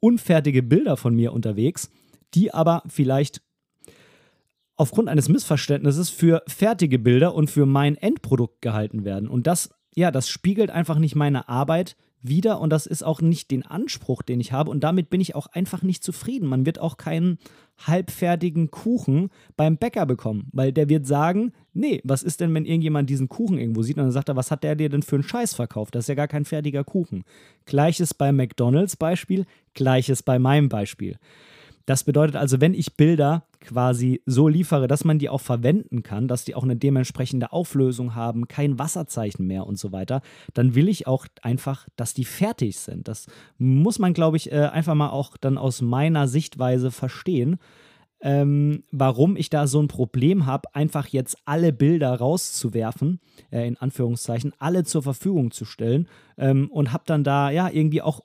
unfertige 0.00 0.62
Bilder 0.62 0.96
von 0.96 1.14
mir 1.14 1.32
unterwegs, 1.32 1.90
die 2.34 2.52
aber 2.52 2.82
vielleicht 2.88 3.42
aufgrund 4.76 5.08
eines 5.08 5.28
Missverständnisses 5.28 6.10
für 6.10 6.42
fertige 6.46 6.98
Bilder 6.98 7.34
und 7.34 7.50
für 7.50 7.66
mein 7.66 7.96
Endprodukt 7.96 8.62
gehalten 8.62 9.04
werden. 9.04 9.28
Und 9.28 9.46
das, 9.46 9.70
ja, 9.94 10.10
das 10.10 10.28
spiegelt 10.28 10.70
einfach 10.70 10.98
nicht 10.98 11.16
meine 11.16 11.48
Arbeit 11.48 11.96
wider 12.22 12.60
und 12.60 12.70
das 12.70 12.86
ist 12.86 13.04
auch 13.04 13.20
nicht 13.20 13.50
den 13.50 13.64
Anspruch, 13.64 14.22
den 14.22 14.40
ich 14.40 14.52
habe. 14.52 14.70
Und 14.70 14.80
damit 14.80 15.10
bin 15.10 15.20
ich 15.20 15.34
auch 15.34 15.46
einfach 15.48 15.82
nicht 15.82 16.02
zufrieden. 16.02 16.48
Man 16.48 16.66
wird 16.66 16.78
auch 16.78 16.96
keinen 16.96 17.38
halbfertigen 17.86 18.70
Kuchen 18.70 19.30
beim 19.56 19.76
Bäcker 19.76 20.06
bekommen, 20.06 20.48
weil 20.52 20.72
der 20.72 20.88
wird 20.88 21.06
sagen, 21.06 21.52
nee, 21.72 22.00
was 22.04 22.22
ist 22.22 22.40
denn, 22.40 22.54
wenn 22.54 22.64
irgendjemand 22.64 23.10
diesen 23.10 23.28
Kuchen 23.28 23.58
irgendwo 23.58 23.82
sieht 23.82 23.96
und 23.96 24.04
dann 24.04 24.12
sagt 24.12 24.28
er, 24.28 24.36
was 24.36 24.50
hat 24.50 24.64
der 24.64 24.76
dir 24.76 24.88
denn 24.88 25.02
für 25.02 25.16
einen 25.16 25.22
Scheiß 25.22 25.54
verkauft? 25.54 25.94
Das 25.94 26.04
ist 26.04 26.08
ja 26.08 26.14
gar 26.14 26.28
kein 26.28 26.44
fertiger 26.44 26.84
Kuchen. 26.84 27.24
Gleiches 27.66 28.14
beim 28.14 28.36
McDonald's 28.36 28.96
Beispiel, 28.96 29.44
gleiches 29.74 30.22
bei 30.22 30.38
meinem 30.38 30.68
Beispiel. 30.68 31.18
Das 31.86 32.02
bedeutet 32.02 32.34
also, 32.34 32.60
wenn 32.60 32.74
ich 32.74 32.96
Bilder 32.96 33.44
quasi 33.60 34.20
so 34.26 34.48
liefere, 34.48 34.88
dass 34.88 35.04
man 35.04 35.20
die 35.20 35.28
auch 35.28 35.40
verwenden 35.40 36.02
kann, 36.02 36.26
dass 36.26 36.44
die 36.44 36.56
auch 36.56 36.64
eine 36.64 36.76
dementsprechende 36.76 37.52
Auflösung 37.52 38.16
haben, 38.16 38.48
kein 38.48 38.78
Wasserzeichen 38.78 39.46
mehr 39.46 39.66
und 39.66 39.78
so 39.78 39.92
weiter, 39.92 40.20
dann 40.52 40.74
will 40.74 40.88
ich 40.88 41.06
auch 41.06 41.26
einfach, 41.42 41.88
dass 41.94 42.12
die 42.12 42.24
fertig 42.24 42.78
sind. 42.78 43.06
Das 43.06 43.26
muss 43.56 44.00
man, 44.00 44.14
glaube 44.14 44.36
ich, 44.36 44.50
äh, 44.50 44.66
einfach 44.66 44.96
mal 44.96 45.10
auch 45.10 45.36
dann 45.36 45.58
aus 45.58 45.80
meiner 45.80 46.26
Sichtweise 46.26 46.90
verstehen. 46.90 47.58
Ähm, 48.20 48.82
warum 48.90 49.36
ich 49.36 49.50
da 49.50 49.66
so 49.66 49.80
ein 49.80 49.88
Problem 49.88 50.46
habe, 50.46 50.74
einfach 50.74 51.06
jetzt 51.06 51.36
alle 51.44 51.72
Bilder 51.72 52.14
rauszuwerfen, 52.14 53.20
äh, 53.52 53.68
in 53.68 53.76
Anführungszeichen, 53.76 54.54
alle 54.58 54.84
zur 54.84 55.02
Verfügung 55.02 55.52
zu 55.52 55.64
stellen 55.64 56.08
ähm, 56.36 56.68
und 56.70 56.92
habe 56.92 57.04
dann 57.06 57.22
da 57.22 57.50
ja 57.50 57.68
irgendwie 57.70 58.02
auch 58.02 58.22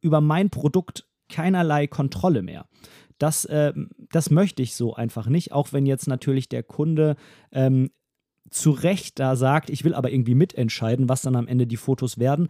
über 0.00 0.20
mein 0.20 0.50
Produkt 0.50 1.06
keinerlei 1.32 1.86
Kontrolle 1.86 2.42
mehr. 2.42 2.66
Das, 3.18 3.44
äh, 3.44 3.72
das 4.10 4.30
möchte 4.30 4.62
ich 4.62 4.74
so 4.74 4.94
einfach 4.94 5.26
nicht, 5.26 5.52
auch 5.52 5.72
wenn 5.72 5.86
jetzt 5.86 6.06
natürlich 6.06 6.48
der 6.48 6.62
Kunde 6.62 7.16
ähm, 7.50 7.90
zu 8.50 8.70
Recht 8.70 9.18
da 9.18 9.36
sagt, 9.36 9.70
ich 9.70 9.84
will 9.84 9.94
aber 9.94 10.12
irgendwie 10.12 10.34
mitentscheiden, 10.34 11.08
was 11.08 11.22
dann 11.22 11.36
am 11.36 11.48
Ende 11.48 11.66
die 11.66 11.76
Fotos 11.76 12.18
werden. 12.18 12.48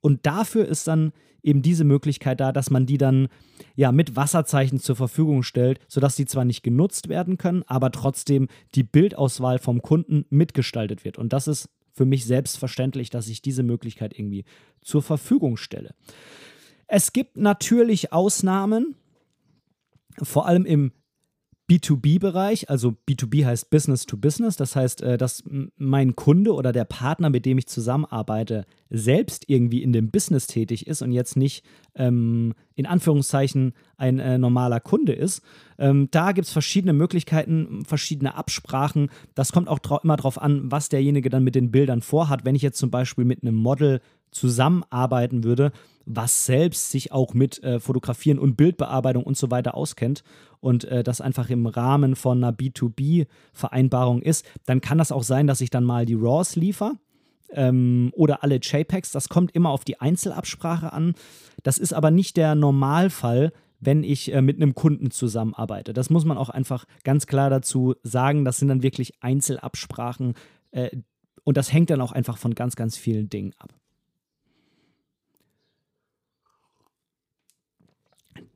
Und 0.00 0.26
dafür 0.26 0.66
ist 0.66 0.88
dann 0.88 1.12
eben 1.42 1.62
diese 1.62 1.84
Möglichkeit 1.84 2.40
da, 2.40 2.52
dass 2.52 2.70
man 2.70 2.86
die 2.86 2.98
dann 2.98 3.28
ja 3.76 3.92
mit 3.92 4.16
Wasserzeichen 4.16 4.80
zur 4.80 4.96
Verfügung 4.96 5.42
stellt, 5.42 5.78
sodass 5.88 6.16
sie 6.16 6.24
zwar 6.24 6.44
nicht 6.44 6.62
genutzt 6.62 7.08
werden 7.08 7.38
können, 7.38 7.62
aber 7.66 7.90
trotzdem 7.90 8.48
die 8.74 8.82
Bildauswahl 8.82 9.58
vom 9.58 9.82
Kunden 9.82 10.24
mitgestaltet 10.30 11.04
wird. 11.04 11.18
Und 11.18 11.32
das 11.32 11.46
ist 11.46 11.68
für 11.92 12.06
mich 12.06 12.24
selbstverständlich, 12.24 13.10
dass 13.10 13.28
ich 13.28 13.42
diese 13.42 13.62
Möglichkeit 13.62 14.18
irgendwie 14.18 14.44
zur 14.80 15.02
Verfügung 15.02 15.56
stelle. 15.56 15.94
Es 16.86 17.12
gibt 17.12 17.36
natürlich 17.36 18.12
Ausnahmen, 18.12 18.94
vor 20.22 20.46
allem 20.46 20.64
im 20.64 20.92
B2B-Bereich, 21.70 22.68
also 22.68 22.94
B2B 23.08 23.46
heißt 23.46 23.70
Business 23.70 24.04
to 24.04 24.18
Business, 24.18 24.56
das 24.56 24.76
heißt, 24.76 25.00
äh, 25.00 25.16
dass 25.16 25.42
mein 25.78 26.14
Kunde 26.14 26.52
oder 26.52 26.72
der 26.72 26.84
Partner, 26.84 27.30
mit 27.30 27.46
dem 27.46 27.56
ich 27.56 27.66
zusammenarbeite, 27.66 28.66
selbst 28.90 29.48
irgendwie 29.48 29.82
in 29.82 29.94
dem 29.94 30.10
Business 30.10 30.46
tätig 30.46 30.86
ist 30.86 31.00
und 31.00 31.12
jetzt 31.12 31.36
nicht 31.36 31.64
ähm, 31.94 32.52
in 32.74 32.84
Anführungszeichen 32.84 33.72
ein 33.96 34.18
äh, 34.18 34.36
normaler 34.36 34.80
Kunde 34.80 35.14
ist. 35.14 35.40
Ähm, 35.78 36.08
da 36.10 36.32
gibt 36.32 36.46
es 36.46 36.52
verschiedene 36.52 36.92
Möglichkeiten, 36.92 37.82
verschiedene 37.86 38.34
Absprachen. 38.34 39.08
Das 39.34 39.52
kommt 39.52 39.68
auch 39.68 39.80
immer 40.04 40.16
darauf 40.16 40.40
an, 40.40 40.70
was 40.70 40.90
derjenige 40.90 41.30
dann 41.30 41.44
mit 41.44 41.54
den 41.54 41.70
Bildern 41.70 42.02
vorhat. 42.02 42.44
Wenn 42.44 42.56
ich 42.56 42.62
jetzt 42.62 42.78
zum 42.78 42.90
Beispiel 42.90 43.24
mit 43.24 43.42
einem 43.42 43.54
Model 43.54 44.02
zusammenarbeiten 44.34 45.44
würde, 45.44 45.72
was 46.06 46.44
selbst 46.44 46.90
sich 46.90 47.12
auch 47.12 47.34
mit 47.34 47.62
äh, 47.62 47.80
Fotografieren 47.80 48.38
und 48.38 48.56
Bildbearbeitung 48.56 49.24
und 49.24 49.36
so 49.36 49.50
weiter 49.50 49.74
auskennt 49.74 50.22
und 50.60 50.84
äh, 50.84 51.02
das 51.02 51.20
einfach 51.20 51.48
im 51.48 51.66
Rahmen 51.66 52.16
von 52.16 52.42
einer 52.42 52.54
B2B-Vereinbarung 52.54 54.20
ist, 54.20 54.44
dann 54.66 54.80
kann 54.80 54.98
das 54.98 55.12
auch 55.12 55.22
sein, 55.22 55.46
dass 55.46 55.60
ich 55.60 55.70
dann 55.70 55.84
mal 55.84 56.04
die 56.04 56.14
RAWs 56.14 56.56
liefere 56.56 56.92
ähm, 57.50 58.10
oder 58.14 58.42
alle 58.42 58.56
JPEGs. 58.56 59.12
Das 59.12 59.28
kommt 59.28 59.52
immer 59.52 59.70
auf 59.70 59.84
die 59.84 60.00
Einzelabsprache 60.00 60.92
an. 60.92 61.14
Das 61.62 61.78
ist 61.78 61.94
aber 61.94 62.10
nicht 62.10 62.36
der 62.36 62.54
Normalfall, 62.54 63.52
wenn 63.80 64.02
ich 64.04 64.32
äh, 64.32 64.42
mit 64.42 64.56
einem 64.56 64.74
Kunden 64.74 65.10
zusammenarbeite. 65.10 65.92
Das 65.92 66.10
muss 66.10 66.24
man 66.24 66.38
auch 66.38 66.50
einfach 66.50 66.84
ganz 67.04 67.26
klar 67.26 67.50
dazu 67.50 67.94
sagen. 68.02 68.44
Das 68.44 68.58
sind 68.58 68.68
dann 68.68 68.82
wirklich 68.82 69.14
Einzelabsprachen 69.20 70.34
äh, 70.72 70.90
und 71.44 71.56
das 71.56 71.72
hängt 71.72 71.90
dann 71.90 72.00
auch 72.00 72.12
einfach 72.12 72.38
von 72.38 72.54
ganz, 72.54 72.76
ganz 72.76 72.96
vielen 72.96 73.28
Dingen 73.28 73.52
ab. 73.58 73.74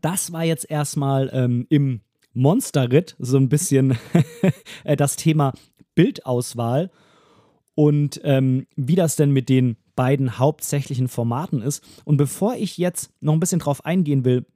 Das 0.00 0.32
war 0.32 0.44
jetzt 0.44 0.70
erstmal 0.70 1.30
ähm, 1.32 1.66
im 1.68 2.00
Monsterritt 2.32 3.16
so 3.18 3.36
ein 3.36 3.48
bisschen 3.48 3.98
äh, 4.84 4.96
das 4.96 5.16
Thema 5.16 5.52
Bildauswahl 5.94 6.90
und 7.74 8.20
ähm, 8.24 8.66
wie 8.76 8.94
das 8.94 9.16
denn 9.16 9.30
mit 9.30 9.48
den 9.48 9.76
beiden 9.96 10.38
hauptsächlichen 10.38 11.08
Formaten 11.08 11.60
ist. 11.60 11.82
Und 12.04 12.16
bevor 12.16 12.54
ich 12.54 12.78
jetzt 12.78 13.10
noch 13.20 13.32
ein 13.32 13.40
bisschen 13.40 13.58
drauf 13.58 13.84
eingehen 13.84 14.24
will, 14.24 14.46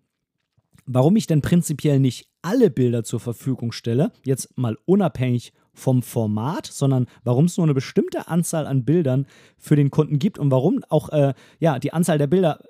warum 0.86 1.16
ich 1.16 1.26
denn 1.26 1.42
prinzipiell 1.42 1.98
nicht 1.98 2.28
alle 2.42 2.70
Bilder 2.70 3.04
zur 3.04 3.20
Verfügung 3.20 3.72
stelle, 3.72 4.12
jetzt 4.24 4.56
mal 4.56 4.76
unabhängig 4.84 5.52
vom 5.74 6.02
Format, 6.02 6.66
sondern 6.66 7.06
warum 7.24 7.46
es 7.46 7.56
nur 7.56 7.64
eine 7.64 7.74
bestimmte 7.74 8.28
Anzahl 8.28 8.66
an 8.66 8.84
Bildern 8.84 9.26
für 9.58 9.74
den 9.74 9.90
Kunden 9.90 10.18
gibt 10.18 10.38
und 10.38 10.50
warum 10.50 10.84
auch 10.88 11.08
äh, 11.08 11.34
ja, 11.60 11.78
die 11.78 11.92
Anzahl 11.92 12.18
der 12.18 12.26
Bilder 12.26 12.60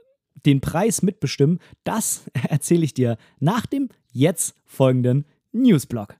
den 0.46 0.60
Preis 0.60 1.02
mitbestimmen, 1.02 1.58
das 1.84 2.24
erzähle 2.48 2.84
ich 2.84 2.94
dir 2.94 3.16
nach 3.40 3.66
dem 3.66 3.88
jetzt 4.12 4.54
folgenden 4.64 5.24
Newsblog. 5.52 6.16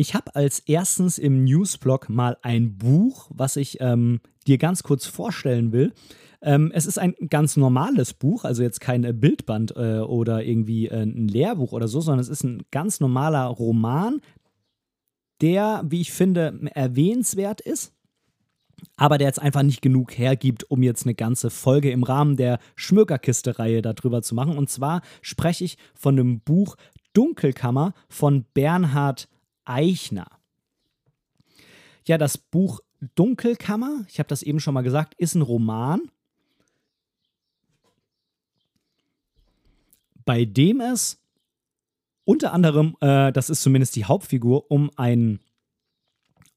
Ich 0.00 0.14
habe 0.14 0.34
als 0.34 0.60
erstens 0.60 1.18
im 1.18 1.44
Newsblog 1.44 2.08
mal 2.08 2.38
ein 2.40 2.78
Buch, 2.78 3.30
was 3.34 3.56
ich 3.56 3.82
ähm, 3.82 4.20
dir 4.46 4.56
ganz 4.56 4.82
kurz 4.82 5.04
vorstellen 5.04 5.72
will. 5.72 5.92
Ähm, 6.40 6.72
es 6.74 6.86
ist 6.86 6.98
ein 6.98 7.14
ganz 7.28 7.58
normales 7.58 8.14
Buch, 8.14 8.44
also 8.44 8.62
jetzt 8.62 8.80
kein 8.80 9.04
äh, 9.04 9.12
Bildband 9.12 9.76
äh, 9.76 9.98
oder 9.98 10.42
irgendwie 10.42 10.88
äh, 10.88 11.02
ein 11.02 11.28
Lehrbuch 11.28 11.72
oder 11.72 11.86
so, 11.86 12.00
sondern 12.00 12.20
es 12.20 12.30
ist 12.30 12.44
ein 12.44 12.62
ganz 12.70 13.00
normaler 13.00 13.44
Roman, 13.44 14.22
der, 15.40 15.82
wie 15.86 16.00
ich 16.00 16.12
finde, 16.12 16.58
erwähnenswert 16.74 17.60
ist 17.60 17.92
aber 18.96 19.18
der 19.18 19.28
jetzt 19.28 19.40
einfach 19.40 19.62
nicht 19.62 19.82
genug 19.82 20.16
hergibt, 20.16 20.70
um 20.70 20.82
jetzt 20.82 21.04
eine 21.04 21.14
ganze 21.14 21.50
Folge 21.50 21.90
im 21.90 22.02
Rahmen 22.02 22.36
der 22.36 22.58
Schmökerkiste-Reihe 22.76 23.82
darüber 23.82 24.22
zu 24.22 24.34
machen. 24.34 24.56
Und 24.56 24.70
zwar 24.70 25.02
spreche 25.22 25.64
ich 25.64 25.78
von 25.94 26.16
dem 26.16 26.40
Buch 26.40 26.76
Dunkelkammer 27.12 27.94
von 28.08 28.44
Bernhard 28.54 29.28
Eichner. 29.64 30.26
Ja, 32.06 32.18
das 32.18 32.38
Buch 32.38 32.80
Dunkelkammer, 33.14 34.04
ich 34.08 34.18
habe 34.18 34.28
das 34.28 34.42
eben 34.42 34.60
schon 34.60 34.74
mal 34.74 34.82
gesagt, 34.82 35.14
ist 35.14 35.34
ein 35.34 35.42
Roman, 35.42 36.10
bei 40.24 40.44
dem 40.44 40.80
es 40.80 41.19
unter 42.30 42.52
anderem, 42.52 42.96
äh, 43.00 43.32
das 43.32 43.50
ist 43.50 43.60
zumindest 43.60 43.96
die 43.96 44.04
Hauptfigur, 44.04 44.70
um 44.70 44.88
einen 44.94 45.40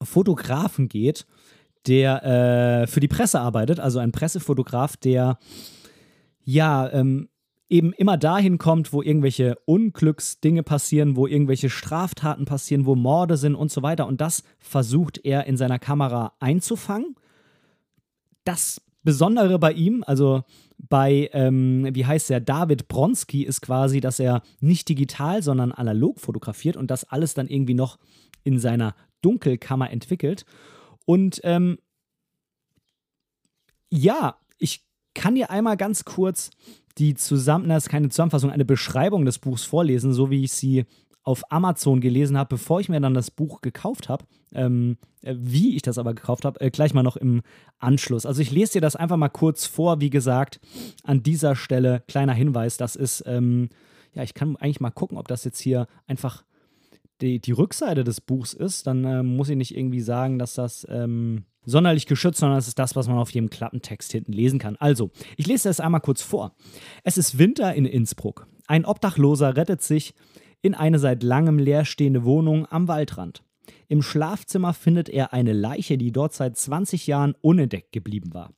Fotografen 0.00 0.88
geht, 0.88 1.26
der 1.88 2.22
äh, 2.22 2.86
für 2.86 3.00
die 3.00 3.08
Presse 3.08 3.40
arbeitet, 3.40 3.80
also 3.80 3.98
ein 3.98 4.12
Pressefotograf, 4.12 4.96
der 4.96 5.36
ja 6.44 6.88
ähm, 6.92 7.28
eben 7.68 7.92
immer 7.92 8.16
dahin 8.16 8.58
kommt, 8.58 8.92
wo 8.92 9.02
irgendwelche 9.02 9.56
Unglücksdinge 9.64 10.62
passieren, 10.62 11.16
wo 11.16 11.26
irgendwelche 11.26 11.70
Straftaten 11.70 12.44
passieren, 12.44 12.86
wo 12.86 12.94
Morde 12.94 13.36
sind 13.36 13.56
und 13.56 13.72
so 13.72 13.82
weiter. 13.82 14.06
Und 14.06 14.20
das 14.20 14.44
versucht 14.60 15.24
er 15.24 15.46
in 15.46 15.56
seiner 15.56 15.80
Kamera 15.80 16.34
einzufangen. 16.38 17.16
Das 18.44 18.80
Besondere 19.04 19.58
bei 19.58 19.72
ihm, 19.72 20.02
also 20.06 20.42
bei, 20.78 21.30
ähm, 21.32 21.88
wie 21.92 22.06
heißt 22.06 22.30
der, 22.30 22.40
David 22.40 22.88
Bronski, 22.88 23.44
ist 23.44 23.60
quasi, 23.60 24.00
dass 24.00 24.18
er 24.18 24.42
nicht 24.60 24.88
digital, 24.88 25.42
sondern 25.42 25.72
analog 25.72 26.18
fotografiert 26.18 26.76
und 26.76 26.90
das 26.90 27.04
alles 27.04 27.34
dann 27.34 27.48
irgendwie 27.48 27.74
noch 27.74 27.98
in 28.42 28.58
seiner 28.58 28.94
Dunkelkammer 29.22 29.90
entwickelt. 29.90 30.44
Und 31.04 31.40
ähm, 31.44 31.78
ja, 33.90 34.38
ich 34.58 34.84
kann 35.14 35.34
dir 35.34 35.50
einmal 35.50 35.76
ganz 35.76 36.04
kurz 36.04 36.50
die 36.98 37.14
zusammen, 37.14 37.68
das 37.68 37.84
ist 37.84 37.90
keine 37.90 38.08
Zusammenfassung, 38.08 38.50
eine 38.50 38.64
Beschreibung 38.64 39.24
des 39.24 39.38
Buchs 39.38 39.64
vorlesen, 39.64 40.12
so 40.12 40.30
wie 40.30 40.44
ich 40.44 40.52
sie 40.52 40.84
auf 41.24 41.50
Amazon 41.50 42.00
gelesen 42.00 42.38
habe, 42.38 42.50
bevor 42.50 42.80
ich 42.80 42.88
mir 42.88 43.00
dann 43.00 43.14
das 43.14 43.30
Buch 43.30 43.62
gekauft 43.62 44.08
habe. 44.08 44.24
Ähm, 44.52 44.98
äh, 45.22 45.34
wie 45.36 45.74
ich 45.74 45.82
das 45.82 45.98
aber 45.98 46.14
gekauft 46.14 46.44
habe, 46.44 46.60
äh, 46.60 46.70
gleich 46.70 46.94
mal 46.94 47.02
noch 47.02 47.16
im 47.16 47.42
Anschluss. 47.78 48.26
Also 48.26 48.42
ich 48.42 48.50
lese 48.50 48.74
dir 48.74 48.80
das 48.80 48.94
einfach 48.94 49.16
mal 49.16 49.30
kurz 49.30 49.66
vor. 49.66 50.00
Wie 50.00 50.10
gesagt, 50.10 50.60
an 51.02 51.22
dieser 51.22 51.56
Stelle 51.56 52.04
kleiner 52.06 52.34
Hinweis, 52.34 52.76
das 52.76 52.94
ist, 52.94 53.24
ähm, 53.26 53.70
ja, 54.12 54.22
ich 54.22 54.34
kann 54.34 54.56
eigentlich 54.56 54.80
mal 54.80 54.90
gucken, 54.90 55.18
ob 55.18 55.26
das 55.26 55.44
jetzt 55.44 55.60
hier 55.60 55.88
einfach 56.06 56.44
die, 57.20 57.40
die 57.40 57.52
Rückseite 57.52 58.04
des 58.04 58.20
Buchs 58.20 58.52
ist. 58.52 58.86
Dann 58.86 59.04
äh, 59.04 59.22
muss 59.22 59.48
ich 59.48 59.56
nicht 59.56 59.76
irgendwie 59.76 60.02
sagen, 60.02 60.38
dass 60.38 60.54
das 60.54 60.86
ähm, 60.90 61.44
sonderlich 61.64 62.06
geschützt, 62.06 62.40
sondern 62.40 62.58
es 62.58 62.68
ist 62.68 62.78
das, 62.78 62.94
was 62.96 63.08
man 63.08 63.18
auf 63.18 63.30
jedem 63.30 63.50
Klappentext 63.50 64.12
hinten 64.12 64.32
lesen 64.32 64.58
kann. 64.58 64.76
Also, 64.76 65.10
ich 65.36 65.46
lese 65.46 65.68
es 65.70 65.80
einmal 65.80 66.00
kurz 66.00 66.22
vor. 66.22 66.54
Es 67.02 67.16
ist 67.16 67.38
Winter 67.38 67.74
in 67.74 67.86
Innsbruck. 67.86 68.46
Ein 68.66 68.84
Obdachloser 68.84 69.56
rettet 69.56 69.82
sich 69.82 70.14
in 70.64 70.74
eine 70.74 70.98
seit 70.98 71.22
langem 71.22 71.58
leerstehende 71.58 72.24
Wohnung 72.24 72.66
am 72.70 72.88
Waldrand. 72.88 73.42
Im 73.86 74.00
Schlafzimmer 74.00 74.72
findet 74.72 75.10
er 75.10 75.34
eine 75.34 75.52
Leiche, 75.52 75.98
die 75.98 76.10
dort 76.10 76.32
seit 76.32 76.56
20 76.56 77.06
Jahren 77.06 77.34
unentdeckt 77.42 77.92
geblieben 77.92 78.32
war. 78.32 78.50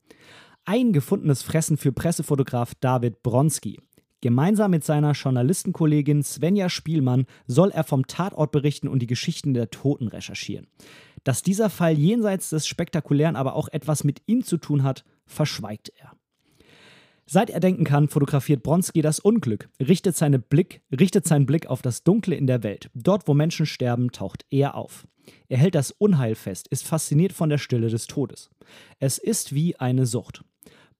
Ein 0.65 0.93
gefundenes 0.93 1.43
Fressen 1.43 1.77
für 1.77 1.91
Pressefotograf 1.91 2.77
David 2.77 3.25
Bronski. 3.25 3.81
Gemeinsam 4.21 4.71
mit 4.71 4.85
seiner 4.85 5.13
Journalistenkollegin 5.13 6.23
Svenja 6.23 6.69
Spielmann 6.69 7.27
soll 7.49 7.73
er 7.73 7.83
vom 7.83 8.07
Tatort 8.07 8.53
berichten 8.53 8.87
und 8.87 9.01
die 9.01 9.09
Geschichten 9.09 9.53
der 9.53 9.71
Toten 9.71 10.07
recherchieren. 10.07 10.69
Dass 11.25 11.43
dieser 11.43 11.71
Fall 11.71 11.99
jenseits 11.99 12.51
des 12.51 12.69
Spektakulären 12.69 13.35
aber 13.35 13.57
auch 13.57 13.69
etwas 13.69 14.05
mit 14.05 14.23
ihm 14.27 14.45
zu 14.45 14.59
tun 14.59 14.85
hat, 14.85 15.05
verschweigt 15.27 15.93
er. 15.97 16.13
Seit 17.29 17.51
er 17.51 17.59
denken 17.59 17.83
kann, 17.83 18.09
fotografiert 18.09 18.63
Bronski 18.63 19.03
das 19.03 19.19
Unglück, 19.19 19.69
richtet, 19.81 20.17
seine 20.17 20.39
Blick, 20.39 20.81
richtet 20.97 21.27
seinen 21.27 21.45
Blick 21.45 21.67
auf 21.67 21.83
das 21.83 22.05
Dunkle 22.05 22.37
in 22.37 22.47
der 22.47 22.63
Welt. 22.63 22.89
Dort, 22.95 23.27
wo 23.27 23.35
Menschen 23.35 23.67
sterben, 23.67 24.13
taucht 24.13 24.47
er 24.49 24.77
auf. 24.77 25.09
Er 25.49 25.59
hält 25.59 25.75
das 25.75 25.91
Unheil 25.91 26.37
fest, 26.37 26.69
ist 26.69 26.87
fasziniert 26.87 27.33
von 27.33 27.49
der 27.49 27.59
Stille 27.59 27.89
des 27.89 28.07
Todes. 28.07 28.49
Es 29.01 29.19
ist 29.19 29.55
wie 29.55 29.75
eine 29.77 30.07
Sucht. 30.07 30.45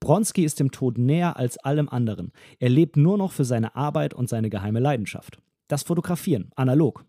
Bronski 0.01 0.43
ist 0.43 0.59
dem 0.59 0.71
Tod 0.71 0.97
näher 0.97 1.37
als 1.37 1.57
allem 1.59 1.87
anderen. 1.87 2.33
Er 2.59 2.69
lebt 2.69 2.97
nur 2.97 3.17
noch 3.17 3.31
für 3.31 3.45
seine 3.45 3.75
Arbeit 3.75 4.13
und 4.13 4.27
seine 4.27 4.49
geheime 4.49 4.81
Leidenschaft. 4.81 5.39
Das 5.69 5.83
Fotografieren, 5.83 6.51
analog. 6.57 7.05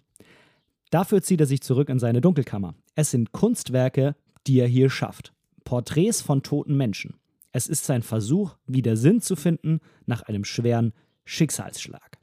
Dafür 0.90 1.22
zieht 1.22 1.40
er 1.40 1.46
sich 1.46 1.60
zurück 1.60 1.88
in 1.88 1.98
seine 1.98 2.20
Dunkelkammer. 2.20 2.74
Es 2.94 3.10
sind 3.10 3.32
Kunstwerke, 3.32 4.14
die 4.46 4.60
er 4.60 4.68
hier 4.68 4.90
schafft. 4.90 5.32
Porträts 5.64 6.22
von 6.22 6.42
toten 6.42 6.76
Menschen. 6.76 7.14
Es 7.52 7.66
ist 7.66 7.84
sein 7.84 8.02
Versuch, 8.02 8.56
wieder 8.66 8.96
Sinn 8.96 9.20
zu 9.20 9.36
finden 9.36 9.80
nach 10.06 10.22
einem 10.22 10.44
schweren 10.44 10.92
Schicksalsschlag. 11.24 12.18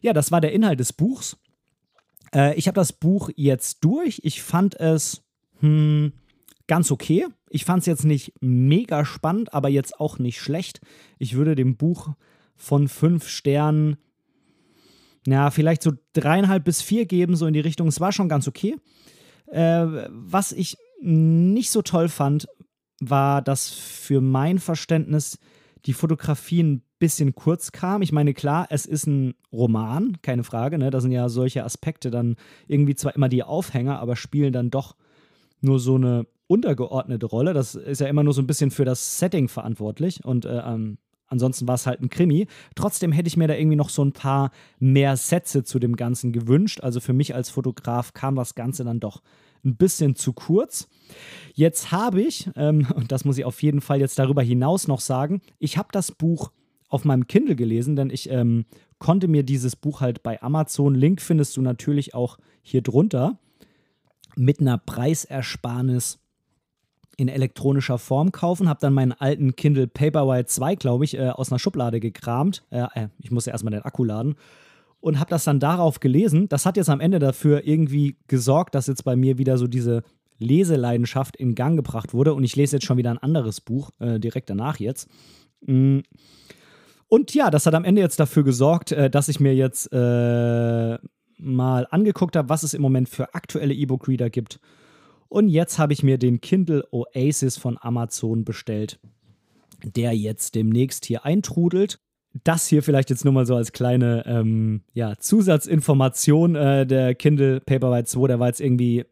Ja, 0.00 0.12
das 0.12 0.30
war 0.30 0.40
der 0.40 0.52
Inhalt 0.52 0.80
des 0.80 0.92
Buchs. 0.92 1.36
Äh, 2.34 2.54
ich 2.56 2.68
habe 2.68 2.76
das 2.76 2.92
Buch 2.92 3.30
jetzt 3.34 3.84
durch. 3.84 4.20
Ich 4.22 4.42
fand 4.42 4.78
es 4.78 5.22
hm, 5.60 6.12
ganz 6.66 6.90
okay. 6.90 7.26
Ich 7.50 7.64
fand 7.64 7.80
es 7.80 7.86
jetzt 7.86 8.04
nicht 8.04 8.34
mega 8.40 9.04
spannend, 9.04 9.52
aber 9.54 9.68
jetzt 9.68 9.98
auch 9.98 10.18
nicht 10.18 10.40
schlecht. 10.40 10.80
Ich 11.18 11.34
würde 11.34 11.54
dem 11.54 11.76
Buch 11.76 12.10
von 12.54 12.88
fünf 12.88 13.28
Sternen, 13.28 13.96
ja, 15.26 15.50
vielleicht 15.50 15.82
so 15.82 15.92
dreieinhalb 16.12 16.64
bis 16.64 16.82
vier 16.82 17.06
geben, 17.06 17.36
so 17.36 17.46
in 17.46 17.54
die 17.54 17.60
Richtung. 17.60 17.88
Es 17.88 18.00
war 18.00 18.12
schon 18.12 18.28
ganz 18.28 18.46
okay. 18.48 18.76
Äh, 19.46 19.86
was 20.10 20.52
ich 20.52 20.76
nicht 21.00 21.70
so 21.70 21.82
toll 21.82 22.08
fand, 22.08 22.48
war, 23.00 23.42
dass 23.42 23.70
für 23.70 24.20
mein 24.20 24.58
Verständnis 24.58 25.38
die 25.86 25.92
Fotografie 25.92 26.62
ein 26.62 26.82
bisschen 26.98 27.34
kurz 27.34 27.72
kam. 27.72 28.02
Ich 28.02 28.12
meine, 28.12 28.34
klar, 28.34 28.66
es 28.70 28.86
ist 28.86 29.06
ein 29.06 29.34
Roman, 29.52 30.18
keine 30.22 30.44
Frage. 30.44 30.78
Ne? 30.78 30.90
Da 30.90 31.00
sind 31.00 31.12
ja 31.12 31.28
solche 31.28 31.64
Aspekte 31.64 32.10
dann 32.10 32.36
irgendwie 32.66 32.94
zwar 32.94 33.14
immer 33.14 33.28
die 33.28 33.44
Aufhänger, 33.44 34.00
aber 34.00 34.16
spielen 34.16 34.52
dann 34.52 34.70
doch 34.70 34.96
nur 35.60 35.78
so 35.78 35.94
eine 35.94 36.26
untergeordnete 36.46 37.26
Rolle. 37.26 37.52
Das 37.52 37.74
ist 37.74 38.00
ja 38.00 38.08
immer 38.08 38.24
nur 38.24 38.32
so 38.32 38.42
ein 38.42 38.46
bisschen 38.46 38.70
für 38.70 38.84
das 38.84 39.18
Setting 39.18 39.48
verantwortlich 39.48 40.24
und 40.24 40.44
äh, 40.44 40.58
ähm, 40.58 40.98
ansonsten 41.28 41.68
war 41.68 41.76
es 41.76 41.86
halt 41.86 42.00
ein 42.00 42.10
Krimi. 42.10 42.46
Trotzdem 42.74 43.12
hätte 43.12 43.28
ich 43.28 43.36
mir 43.36 43.48
da 43.48 43.54
irgendwie 43.54 43.76
noch 43.76 43.90
so 43.90 44.04
ein 44.04 44.12
paar 44.12 44.50
mehr 44.78 45.16
Sätze 45.16 45.64
zu 45.64 45.78
dem 45.78 45.96
Ganzen 45.96 46.32
gewünscht. 46.32 46.80
Also 46.80 47.00
für 47.00 47.12
mich 47.12 47.34
als 47.34 47.50
Fotograf 47.50 48.14
kam 48.14 48.34
das 48.34 48.54
Ganze 48.54 48.84
dann 48.84 49.00
doch 49.00 49.22
ein 49.64 49.76
bisschen 49.76 50.16
zu 50.16 50.32
kurz. 50.32 50.88
Jetzt 51.54 51.92
habe 51.92 52.22
ich, 52.22 52.50
ähm, 52.56 52.86
und 52.94 53.12
das 53.12 53.24
muss 53.24 53.38
ich 53.38 53.44
auf 53.44 53.62
jeden 53.62 53.80
Fall 53.80 54.00
jetzt 54.00 54.18
darüber 54.18 54.42
hinaus 54.42 54.88
noch 54.88 55.00
sagen, 55.00 55.40
ich 55.58 55.78
habe 55.78 55.88
das 55.92 56.12
Buch 56.12 56.52
auf 56.88 57.04
meinem 57.04 57.26
Kindle 57.26 57.54
gelesen, 57.56 57.96
denn 57.96 58.10
ich 58.10 58.30
ähm, 58.30 58.64
konnte 58.98 59.28
mir 59.28 59.42
dieses 59.42 59.76
Buch 59.76 60.00
halt 60.00 60.22
bei 60.22 60.40
Amazon, 60.42 60.94
Link 60.94 61.20
findest 61.20 61.56
du 61.56 61.62
natürlich 61.62 62.14
auch 62.14 62.38
hier 62.62 62.82
drunter, 62.82 63.38
mit 64.36 64.60
einer 64.60 64.78
Preisersparnis 64.78 66.20
in 67.18 67.28
elektronischer 67.28 67.98
Form 67.98 68.30
kaufen, 68.30 68.68
habe 68.68 68.80
dann 68.80 68.94
meinen 68.94 69.12
alten 69.12 69.56
Kindle 69.56 69.88
Paperwhite 69.88 70.46
2, 70.46 70.76
glaube 70.76 71.04
ich, 71.04 71.18
äh, 71.18 71.28
aus 71.30 71.50
einer 71.50 71.58
Schublade 71.58 71.98
gekramt. 71.98 72.62
Äh, 72.70 72.86
äh, 72.94 73.08
ich 73.18 73.32
musste 73.32 73.50
erstmal 73.50 73.72
den 73.72 73.82
Akku 73.82 74.04
laden 74.04 74.36
und 75.00 75.18
habe 75.18 75.28
das 75.28 75.42
dann 75.42 75.58
darauf 75.58 75.98
gelesen. 75.98 76.48
Das 76.48 76.64
hat 76.64 76.76
jetzt 76.76 76.88
am 76.88 77.00
Ende 77.00 77.18
dafür 77.18 77.66
irgendwie 77.66 78.16
gesorgt, 78.28 78.76
dass 78.76 78.86
jetzt 78.86 79.02
bei 79.02 79.16
mir 79.16 79.36
wieder 79.36 79.58
so 79.58 79.66
diese 79.66 80.04
Leseleidenschaft 80.38 81.34
in 81.34 81.56
Gang 81.56 81.76
gebracht 81.76 82.14
wurde 82.14 82.34
und 82.34 82.44
ich 82.44 82.54
lese 82.54 82.76
jetzt 82.76 82.86
schon 82.86 82.98
wieder 82.98 83.10
ein 83.10 83.18
anderes 83.18 83.60
Buch, 83.60 83.90
äh, 83.98 84.20
direkt 84.20 84.48
danach 84.48 84.78
jetzt. 84.78 85.08
Mm. 85.66 85.98
Und 87.08 87.34
ja, 87.34 87.50
das 87.50 87.66
hat 87.66 87.74
am 87.74 87.84
Ende 87.84 88.00
jetzt 88.00 88.20
dafür 88.20 88.44
gesorgt, 88.44 88.92
äh, 88.92 89.10
dass 89.10 89.28
ich 89.28 89.40
mir 89.40 89.56
jetzt 89.56 89.92
äh, 89.92 90.98
mal 91.38 91.86
angeguckt 91.90 92.36
habe, 92.36 92.48
was 92.48 92.62
es 92.62 92.74
im 92.74 92.82
Moment 92.82 93.08
für 93.08 93.34
aktuelle 93.34 93.74
E-Book-Reader 93.74 94.30
gibt 94.30 94.60
und 95.28 95.48
jetzt 95.48 95.78
habe 95.78 95.92
ich 95.92 96.02
mir 96.02 96.18
den 96.18 96.40
Kindle 96.40 96.86
Oasis 96.90 97.56
von 97.56 97.78
Amazon 97.80 98.44
bestellt, 98.44 98.98
der 99.84 100.16
jetzt 100.16 100.54
demnächst 100.54 101.04
hier 101.04 101.24
eintrudelt. 101.24 102.00
Das 102.44 102.66
hier 102.66 102.82
vielleicht 102.82 103.10
jetzt 103.10 103.24
nur 103.24 103.32
mal 103.32 103.46
so 103.46 103.56
als 103.56 103.72
kleine 103.72 104.24
ähm, 104.26 104.82
ja, 104.92 105.16
Zusatzinformation. 105.18 106.54
Äh, 106.54 106.86
der 106.86 107.14
Kindle 107.14 107.60
Paperwhite 107.60 108.04
2, 108.04 108.28
der 108.28 108.38
war 108.38 108.48
jetzt 108.48 108.60
irgendwie 108.60 109.04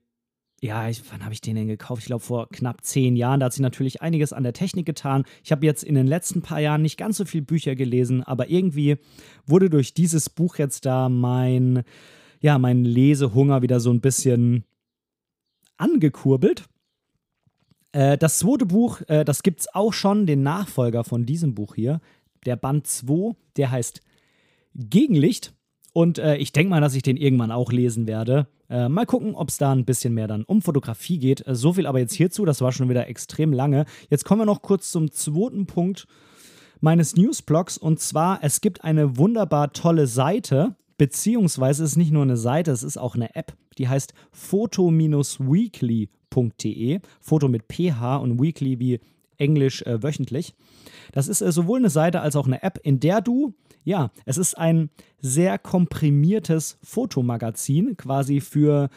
ja, 0.63 0.89
ich, 0.89 1.03
wann 1.13 1.23
habe 1.23 1.35
ich 1.35 1.43
den 1.43 1.55
denn 1.55 1.69
gekauft? 1.69 2.03
Ich 2.03 2.07
glaube 2.07 2.25
vor 2.25 2.49
knapp 2.49 2.83
zehn 2.83 3.15
Jahren. 3.15 3.41
Da 3.41 3.47
hat 3.47 3.53
sich 3.53 3.61
natürlich 3.61 4.01
einiges 4.01 4.33
an 4.33 4.43
der 4.43 4.55
Technik 4.55 4.87
getan. 4.87 5.25
Ich 5.45 5.53
habe 5.53 5.67
jetzt 5.67 5.85
in 5.85 5.95
den 5.95 6.07
letzten 6.07 6.41
paar 6.41 6.61
Jahren 6.61 6.83
nicht 6.83 6.97
ganz 6.97 7.19
so 7.19 7.27
viele 7.27 7.45
Bücher 7.45 7.75
gelesen, 7.75 8.23
aber 8.23 8.49
irgendwie 8.49 8.97
wurde 9.47 9.69
durch 9.69 9.93
dieses 9.93 10.31
Buch 10.31 10.57
jetzt 10.57 10.87
da 10.87 11.11
mein, 11.11 11.83
ja, 12.41 12.59
mein 12.59 12.85
Lesehunger 12.85 13.61
wieder 13.61 13.81
so 13.81 13.91
ein 13.91 14.01
bisschen 14.01 14.65
angekurbelt. 15.77 16.65
Äh, 17.93 18.19
das 18.19 18.39
zweite 18.39 18.67
Buch, 18.67 19.01
äh, 19.09 19.25
das 19.25 19.43
gibt 19.43 19.61
es 19.61 19.75
auch 19.75 19.93
schon, 19.93 20.27
den 20.27 20.43
Nachfolger 20.43 21.05
von 21.05 21.27
diesem 21.27 21.55
Buch 21.55 21.75
hier. 21.75 22.01
Der 22.45 22.57
Band 22.57 22.87
2, 22.87 23.35
der 23.57 23.71
heißt 23.71 24.01
Gegenlicht. 24.75 25.55
Und 25.93 26.19
äh, 26.19 26.37
ich 26.37 26.53
denke 26.53 26.71
mal, 26.71 26.83
dass 26.83 26.95
ich 26.95 27.03
den 27.03 27.17
irgendwann 27.17 27.51
auch 27.51 27.73
lesen 27.73 28.07
werde. 28.07 28.49
Äh, 28.69 28.91
mal 28.91 29.07
gucken, 29.07 29.35
ob 29.35 29.49
es 29.49 29.57
da 29.57 29.73
ein 29.73 29.87
bisschen 29.87 30.13
mehr 30.13 30.29
dann 30.29 30.45
um 30.45 30.61
Fotografie 30.61 31.19
geht. 31.19 31.47
Äh, 31.47 31.55
so 31.55 31.73
viel 31.73 31.87
aber 31.87 32.01
jetzt 32.01 32.13
hierzu, 32.13 32.45
das 32.45 32.61
war 32.61 32.73
schon 32.73 32.91
wieder 32.91 33.09
extrem 33.09 33.53
lange. 33.53 33.87
Jetzt 34.11 34.25
kommen 34.25 34.43
wir 34.43 34.47
noch 34.47 34.61
kurz 34.61 34.91
zum 34.91 35.11
zweiten 35.11 35.67
Punkt 35.67 36.07
meines 36.81 37.17
Newsblogs. 37.17 37.79
Und 37.79 38.01
zwar, 38.01 38.41
es 38.43 38.61
gibt 38.61 38.85
eine 38.85 39.17
wunderbar 39.17 39.73
tolle 39.73 40.07
Seite, 40.07 40.77
beziehungsweise 40.99 41.85
es 41.85 41.93
ist 41.93 41.97
nicht 41.97 42.13
nur 42.13 42.23
eine 42.23 42.37
Seite, 42.37 42.71
es 42.71 42.83
ist 42.83 42.97
auch 42.97 43.15
eine 43.15 43.35
App, 43.35 43.55
die 43.79 43.89
heißt 43.89 44.15
photo-weekly.de. 44.33 47.01
Foto 47.21 47.49
mit 47.49 47.65
PH 47.73 48.17
und 48.17 48.41
weekly 48.41 48.79
wie 48.79 49.01
Englisch 49.39 49.83
äh, 49.83 50.03
wöchentlich. 50.03 50.55
Das 51.13 51.29
ist 51.29 51.41
äh, 51.41 51.53
sowohl 51.53 51.79
eine 51.79 51.91
Seite 51.91 52.21
als 52.21 52.37
auch 52.37 52.47
eine 52.47 52.63
App, 52.63 52.79
in 52.83 53.01
der 53.01 53.21
du, 53.21 53.55
ja, 53.85 54.11
es 54.25 54.39
ist 54.39 54.57
ein 54.57 54.91
sehr 55.21 55.59
komprimiertes 55.59 56.79
Fotomagazin, 56.83 57.97
quasi 57.97 58.41
für 58.41 58.89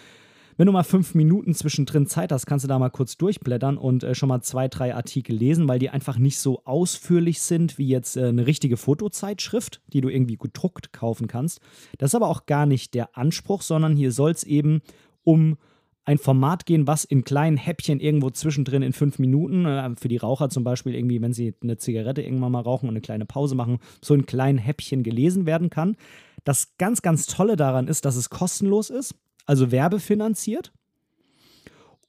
wenn 0.60 0.66
du 0.66 0.74
mal 0.74 0.84
fünf 0.84 1.16
Minuten 1.16 1.54
zwischendrin 1.54 2.06
Zeit 2.06 2.34
hast, 2.34 2.46
kannst 2.46 2.66
du 2.66 2.68
da 2.68 2.78
mal 2.78 2.90
kurz 2.90 3.16
durchblättern 3.16 3.78
und 3.78 4.04
äh, 4.04 4.14
schon 4.14 4.28
mal 4.28 4.42
zwei, 4.42 4.68
drei 4.68 4.94
Artikel 4.94 5.34
lesen, 5.34 5.70
weil 5.70 5.80
die 5.80 5.90
einfach 5.90 6.18
nicht 6.18 6.38
so 6.38 6.66
ausführlich 6.66 7.40
sind 7.40 7.78
wie 7.78 7.88
jetzt 7.88 8.18
äh, 8.18 8.26
eine 8.26 8.46
richtige 8.46 8.76
Fotozeitschrift, 8.76 9.82
die 9.94 10.02
du 10.02 10.10
irgendwie 10.10 10.36
gedruckt 10.36 10.92
kaufen 10.92 11.28
kannst. 11.28 11.62
Das 11.98 12.10
ist 12.10 12.16
aber 12.16 12.28
auch 12.28 12.46
gar 12.46 12.66
nicht 12.66 12.94
der 12.94 13.18
Anspruch, 13.18 13.62
sondern 13.62 13.96
hier 13.96 14.12
soll 14.12 14.32
es 14.32 14.44
eben 14.44 14.82
um 15.24 15.56
ein 16.04 16.18
Format 16.18 16.66
gehen, 16.66 16.88
was 16.88 17.06
in 17.06 17.24
kleinen 17.24 17.56
Häppchen 17.56 18.02
irgendwo 18.02 18.30
zwischendrin 18.30 18.82
in 18.82 18.92
fünf 18.92 19.18
Minuten, 19.18 19.66
äh, 19.66 19.96
für 19.96 20.10
die 20.10 20.18
Raucher 20.18 20.50
zum 20.50 20.66
Beispiel 20.66 20.94
irgendwie, 20.94 21.22
wenn 21.22 21.32
sie 21.32 21.56
eine 21.64 21.78
Zigarette 21.78 22.22
irgendwann 22.22 22.52
mal 22.52 22.60
rauchen 22.60 22.90
und 22.90 22.96
eine 22.96 23.02
kleine 23.02 23.26
Pause 23.26 23.56
machen, 23.56 23.78
so 24.02 24.14
in 24.14 24.26
kleinen 24.26 24.58
Häppchen 24.58 25.04
gelesen 25.04 25.46
werden 25.46 25.70
kann. 25.70 25.96
Das 26.44 26.76
ganz, 26.78 27.02
ganz 27.02 27.28
Tolle 27.28 27.56
daran 27.56 27.88
ist, 27.88 28.04
dass 28.04 28.18
es 28.18 28.30
kostenlos 28.30 28.90
ist 28.90 29.16
also 29.50 29.72
werbefinanziert. 29.72 30.72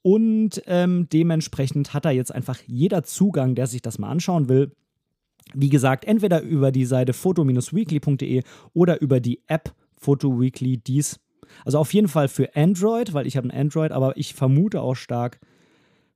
Und 0.02 0.62
ähm, 0.66 1.08
dementsprechend 1.10 1.94
hat 1.94 2.04
da 2.04 2.10
jetzt 2.10 2.34
einfach 2.34 2.58
jeder 2.66 3.02
Zugang, 3.02 3.54
der 3.54 3.66
sich 3.66 3.80
das 3.80 3.98
mal 3.98 4.10
anschauen 4.10 4.50
will. 4.50 4.72
Wie 5.54 5.70
gesagt, 5.70 6.04
entweder 6.04 6.42
über 6.42 6.70
die 6.70 6.84
Seite 6.84 7.14
foto-weekly.de 7.14 8.42
oder 8.74 9.00
über 9.00 9.20
die 9.20 9.40
App 9.46 9.74
PhotoWeekly 9.96 10.76
dies. 10.76 11.18
Also 11.64 11.78
auf 11.78 11.94
jeden 11.94 12.08
Fall 12.08 12.28
für 12.28 12.54
Android, 12.54 13.14
weil 13.14 13.26
ich 13.26 13.38
habe 13.38 13.48
ein 13.48 13.58
Android, 13.58 13.90
aber 13.90 14.18
ich 14.18 14.34
vermute 14.34 14.82
auch 14.82 14.94
stark 14.94 15.40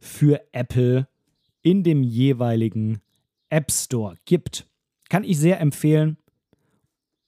für 0.00 0.42
Apple 0.52 1.08
in 1.62 1.82
dem 1.84 2.02
jeweiligen 2.02 3.00
App 3.48 3.72
Store 3.72 4.14
gibt. 4.26 4.66
Kann 5.08 5.24
ich 5.24 5.38
sehr 5.38 5.58
empfehlen 5.58 6.18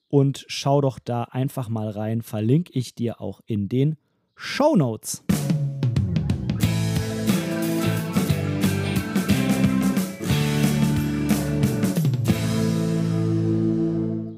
und 0.08 0.44
schau 0.48 0.80
doch 0.80 0.98
da 0.98 1.24
einfach 1.24 1.68
mal 1.68 1.90
rein. 1.90 2.22
Verlinke 2.22 2.72
ich 2.72 2.94
dir 2.94 3.20
auch 3.20 3.40
in 3.46 3.68
den 3.68 3.96
Show 4.34 4.76
Notes. 4.76 5.24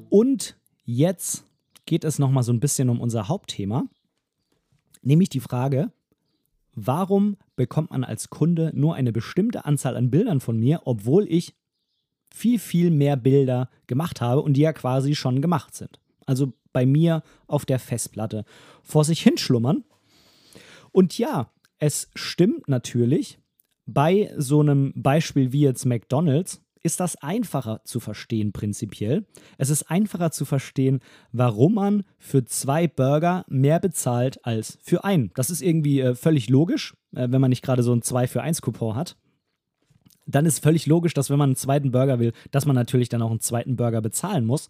Und 0.09 0.57
jetzt 0.85 1.45
geht 1.85 2.03
es 2.03 2.19
noch 2.19 2.31
mal 2.31 2.43
so 2.43 2.51
ein 2.51 2.59
bisschen 2.59 2.89
um 2.89 2.99
unser 2.99 3.27
Hauptthema, 3.27 3.85
nämlich 5.01 5.29
die 5.29 5.39
Frage, 5.39 5.91
warum 6.73 7.37
bekommt 7.55 7.91
man 7.91 8.03
als 8.03 8.29
Kunde 8.29 8.71
nur 8.73 8.95
eine 8.95 9.11
bestimmte 9.11 9.65
Anzahl 9.65 9.95
an 9.95 10.09
Bildern 10.09 10.39
von 10.39 10.59
mir, 10.59 10.81
obwohl 10.85 11.25
ich 11.27 11.55
viel, 12.33 12.59
viel 12.59 12.91
mehr 12.91 13.17
Bilder 13.17 13.69
gemacht 13.87 14.21
habe 14.21 14.41
und 14.41 14.53
die 14.53 14.61
ja 14.61 14.73
quasi 14.73 15.15
schon 15.15 15.41
gemacht 15.41 15.75
sind. 15.75 15.99
Also 16.25 16.53
bei 16.73 16.85
mir 16.85 17.23
auf 17.47 17.65
der 17.65 17.79
Festplatte 17.79 18.45
vor 18.83 19.03
sich 19.03 19.21
hinschlummern. 19.21 19.83
Und 20.91 21.17
ja, 21.17 21.51
es 21.79 22.09
stimmt 22.15 22.67
natürlich, 22.67 23.39
bei 23.85 24.31
so 24.37 24.59
einem 24.59 24.93
Beispiel 24.95 25.51
wie 25.51 25.61
jetzt 25.61 25.85
McDonald's 25.85 26.61
ist 26.81 26.99
das 26.99 27.17
einfacher 27.17 27.81
zu 27.83 27.99
verstehen 27.99 28.53
prinzipiell. 28.53 29.25
Es 29.57 29.69
ist 29.69 29.89
einfacher 29.89 30.31
zu 30.31 30.45
verstehen, 30.45 30.99
warum 31.31 31.73
man 31.73 32.03
für 32.17 32.45
zwei 32.45 32.87
Burger 32.87 33.43
mehr 33.49 33.79
bezahlt 33.79 34.45
als 34.45 34.77
für 34.81 35.03
einen. 35.03 35.31
Das 35.35 35.49
ist 35.49 35.61
irgendwie 35.61 35.99
äh, 35.99 36.15
völlig 36.15 36.49
logisch, 36.49 36.95
äh, 37.13 37.27
wenn 37.29 37.41
man 37.41 37.49
nicht 37.49 37.63
gerade 37.63 37.83
so 37.83 37.93
ein 37.93 38.01
2 38.01 38.27
für 38.27 38.41
1 38.41 38.61
Coupon 38.61 38.95
hat 38.95 39.17
dann 40.29 40.45
ist 40.45 40.63
völlig 40.63 40.85
logisch, 40.85 41.13
dass 41.13 41.29
wenn 41.29 41.37
man 41.37 41.49
einen 41.49 41.55
zweiten 41.55 41.91
Burger 41.91 42.19
will, 42.19 42.33
dass 42.51 42.65
man 42.65 42.75
natürlich 42.75 43.09
dann 43.09 43.21
auch 43.21 43.31
einen 43.31 43.39
zweiten 43.39 43.75
Burger 43.75 44.01
bezahlen 44.01 44.45
muss. 44.45 44.69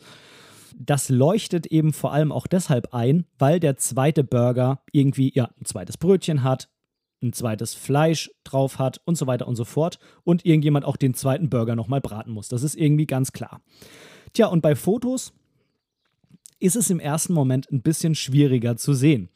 Das 0.78 1.10
leuchtet 1.10 1.66
eben 1.68 1.94
vor 1.94 2.14
allem 2.14 2.32
auch 2.32 2.48
deshalb 2.48 2.94
ein, 2.94 3.26
weil 3.38 3.60
der 3.60 3.78
zweite 3.78 4.24
Burger 4.24 4.82
irgendwie 4.92 5.32
ja 5.34 5.50
ein 5.60 5.66
zweites 5.66 5.98
Brötchen 5.98 6.44
hat, 6.44 6.70
ein 7.22 7.34
zweites 7.34 7.74
Fleisch 7.74 8.32
drauf 8.44 8.80
hat 8.80 9.02
und 9.06 9.18
so 9.18 9.28
weiter 9.28 9.48
und 9.48 9.56
so 9.56 9.66
fort 9.66 10.00
und 10.24 10.46
irgendjemand 10.46 10.86
auch 10.86 10.96
den 10.96 11.14
zweiten 11.14 11.50
Burger 11.50 11.76
nochmal 11.76 12.02
braten 12.02 12.32
muss. 12.32 12.48
Das 12.48 12.64
ist 12.64 12.76
irgendwie 12.76 13.08
ganz 13.08 13.34
klar. 13.34 13.62
Tja, 14.34 14.48
und 14.48 14.62
bei 14.62 14.76
Fotos 14.76 15.34
ist 16.60 16.76
es 16.76 16.90
im 16.90 17.00
ersten 17.00 17.34
Moment 17.34 17.70
ein 17.72 17.82
bisschen 17.82 18.16
schwieriger 18.16 18.78
zu 18.78 18.94
sehen. 18.94 19.30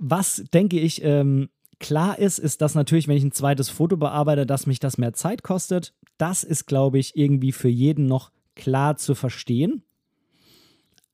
Was, 0.00 0.44
denke 0.52 0.78
ich, 0.78 1.02
ähm, 1.04 1.50
Klar 1.80 2.18
ist, 2.18 2.38
ist 2.38 2.60
dass 2.60 2.74
natürlich, 2.74 3.08
wenn 3.08 3.16
ich 3.16 3.24
ein 3.24 3.32
zweites 3.32 3.68
Foto 3.68 3.96
bearbeite, 3.96 4.46
dass 4.46 4.66
mich 4.66 4.80
das 4.80 4.98
mehr 4.98 5.12
Zeit 5.12 5.42
kostet. 5.42 5.94
Das 6.16 6.42
ist, 6.42 6.66
glaube 6.66 6.98
ich, 6.98 7.16
irgendwie 7.16 7.52
für 7.52 7.68
jeden 7.68 8.06
noch 8.06 8.32
klar 8.56 8.96
zu 8.96 9.14
verstehen. 9.14 9.82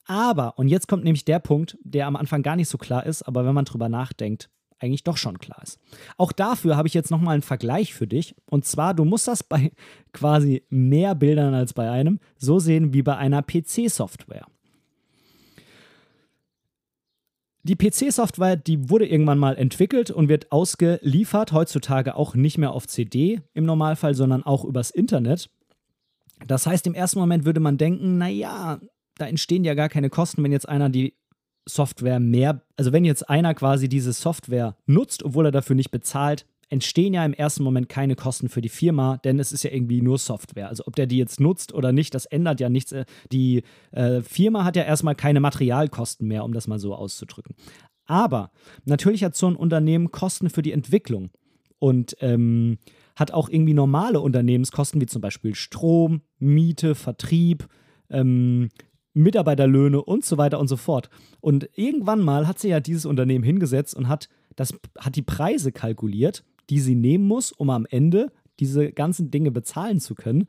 Aber, 0.06 0.58
und 0.58 0.68
jetzt 0.68 0.88
kommt 0.88 1.04
nämlich 1.04 1.24
der 1.24 1.38
Punkt, 1.38 1.78
der 1.82 2.06
am 2.06 2.16
Anfang 2.16 2.42
gar 2.42 2.56
nicht 2.56 2.68
so 2.68 2.78
klar 2.78 3.06
ist, 3.06 3.22
aber 3.22 3.44
wenn 3.44 3.54
man 3.54 3.64
drüber 3.64 3.88
nachdenkt, 3.88 4.50
eigentlich 4.78 5.04
doch 5.04 5.16
schon 5.16 5.38
klar 5.38 5.62
ist. 5.62 5.78
Auch 6.16 6.32
dafür 6.32 6.76
habe 6.76 6.88
ich 6.88 6.94
jetzt 6.94 7.10
nochmal 7.10 7.34
einen 7.34 7.42
Vergleich 7.42 7.94
für 7.94 8.06
dich. 8.06 8.34
Und 8.46 8.64
zwar, 8.64 8.94
du 8.94 9.04
musst 9.04 9.28
das 9.28 9.42
bei 9.42 9.72
quasi 10.12 10.64
mehr 10.68 11.14
Bildern 11.14 11.54
als 11.54 11.72
bei 11.72 11.90
einem 11.90 12.20
so 12.36 12.58
sehen 12.58 12.92
wie 12.92 13.02
bei 13.02 13.16
einer 13.16 13.42
PC-Software. 13.42 14.46
Die 17.66 17.76
PC-Software, 17.76 18.56
die 18.56 18.90
wurde 18.90 19.06
irgendwann 19.06 19.38
mal 19.38 19.56
entwickelt 19.56 20.10
und 20.10 20.28
wird 20.28 20.52
ausgeliefert, 20.52 21.52
heutzutage 21.52 22.14
auch 22.14 22.34
nicht 22.34 22.58
mehr 22.58 22.72
auf 22.72 22.86
CD 22.86 23.40
im 23.54 23.64
Normalfall, 23.64 24.14
sondern 24.14 24.42
auch 24.42 24.66
übers 24.66 24.90
Internet. 24.90 25.48
Das 26.46 26.66
heißt, 26.66 26.86
im 26.86 26.92
ersten 26.92 27.18
Moment 27.18 27.46
würde 27.46 27.60
man 27.60 27.78
denken, 27.78 28.18
naja, 28.18 28.80
da 29.16 29.26
entstehen 29.26 29.64
ja 29.64 29.72
gar 29.72 29.88
keine 29.88 30.10
Kosten, 30.10 30.44
wenn 30.44 30.52
jetzt 30.52 30.68
einer 30.68 30.90
die 30.90 31.14
Software 31.66 32.20
mehr, 32.20 32.60
also 32.76 32.92
wenn 32.92 33.06
jetzt 33.06 33.30
einer 33.30 33.54
quasi 33.54 33.88
diese 33.88 34.12
Software 34.12 34.76
nutzt, 34.84 35.22
obwohl 35.22 35.46
er 35.46 35.52
dafür 35.52 35.74
nicht 35.74 35.90
bezahlt, 35.90 36.44
entstehen 36.74 37.14
ja 37.14 37.24
im 37.24 37.32
ersten 37.32 37.62
Moment 37.62 37.88
keine 37.88 38.16
Kosten 38.16 38.50
für 38.50 38.60
die 38.60 38.68
Firma, 38.68 39.16
denn 39.18 39.38
es 39.38 39.52
ist 39.52 39.64
ja 39.64 39.70
irgendwie 39.70 40.02
nur 40.02 40.18
Software. 40.18 40.68
Also 40.68 40.84
ob 40.86 40.96
der 40.96 41.06
die 41.06 41.16
jetzt 41.16 41.40
nutzt 41.40 41.72
oder 41.72 41.92
nicht, 41.92 42.14
das 42.14 42.26
ändert 42.26 42.60
ja 42.60 42.68
nichts. 42.68 42.94
Die 43.32 43.62
äh, 43.92 44.20
Firma 44.20 44.64
hat 44.64 44.76
ja 44.76 44.82
erstmal 44.82 45.14
keine 45.14 45.40
Materialkosten 45.40 46.28
mehr, 46.28 46.44
um 46.44 46.52
das 46.52 46.66
mal 46.66 46.78
so 46.78 46.94
auszudrücken. 46.94 47.54
Aber 48.06 48.50
natürlich 48.84 49.24
hat 49.24 49.34
so 49.34 49.46
ein 49.46 49.56
Unternehmen 49.56 50.10
Kosten 50.10 50.50
für 50.50 50.60
die 50.60 50.72
Entwicklung 50.72 51.30
und 51.78 52.16
ähm, 52.20 52.78
hat 53.16 53.32
auch 53.32 53.48
irgendwie 53.48 53.74
normale 53.74 54.20
Unternehmenskosten, 54.20 55.00
wie 55.00 55.06
zum 55.06 55.22
Beispiel 55.22 55.54
Strom, 55.54 56.22
Miete, 56.38 56.94
Vertrieb, 56.94 57.68
ähm, 58.10 58.68
Mitarbeiterlöhne 59.14 60.02
und 60.02 60.24
so 60.24 60.36
weiter 60.36 60.58
und 60.58 60.68
so 60.68 60.76
fort. 60.76 61.08
Und 61.40 61.70
irgendwann 61.74 62.20
mal 62.20 62.46
hat 62.48 62.58
sich 62.58 62.72
ja 62.72 62.80
dieses 62.80 63.06
Unternehmen 63.06 63.44
hingesetzt 63.44 63.94
und 63.94 64.08
hat, 64.08 64.28
das, 64.56 64.74
hat 64.98 65.16
die 65.16 65.22
Preise 65.22 65.72
kalkuliert, 65.72 66.44
die 66.70 66.80
sie 66.80 66.94
nehmen 66.94 67.26
muss, 67.26 67.52
um 67.52 67.70
am 67.70 67.86
Ende 67.88 68.32
diese 68.60 68.92
ganzen 68.92 69.30
Dinge 69.30 69.50
bezahlen 69.50 70.00
zu 70.00 70.14
können 70.14 70.46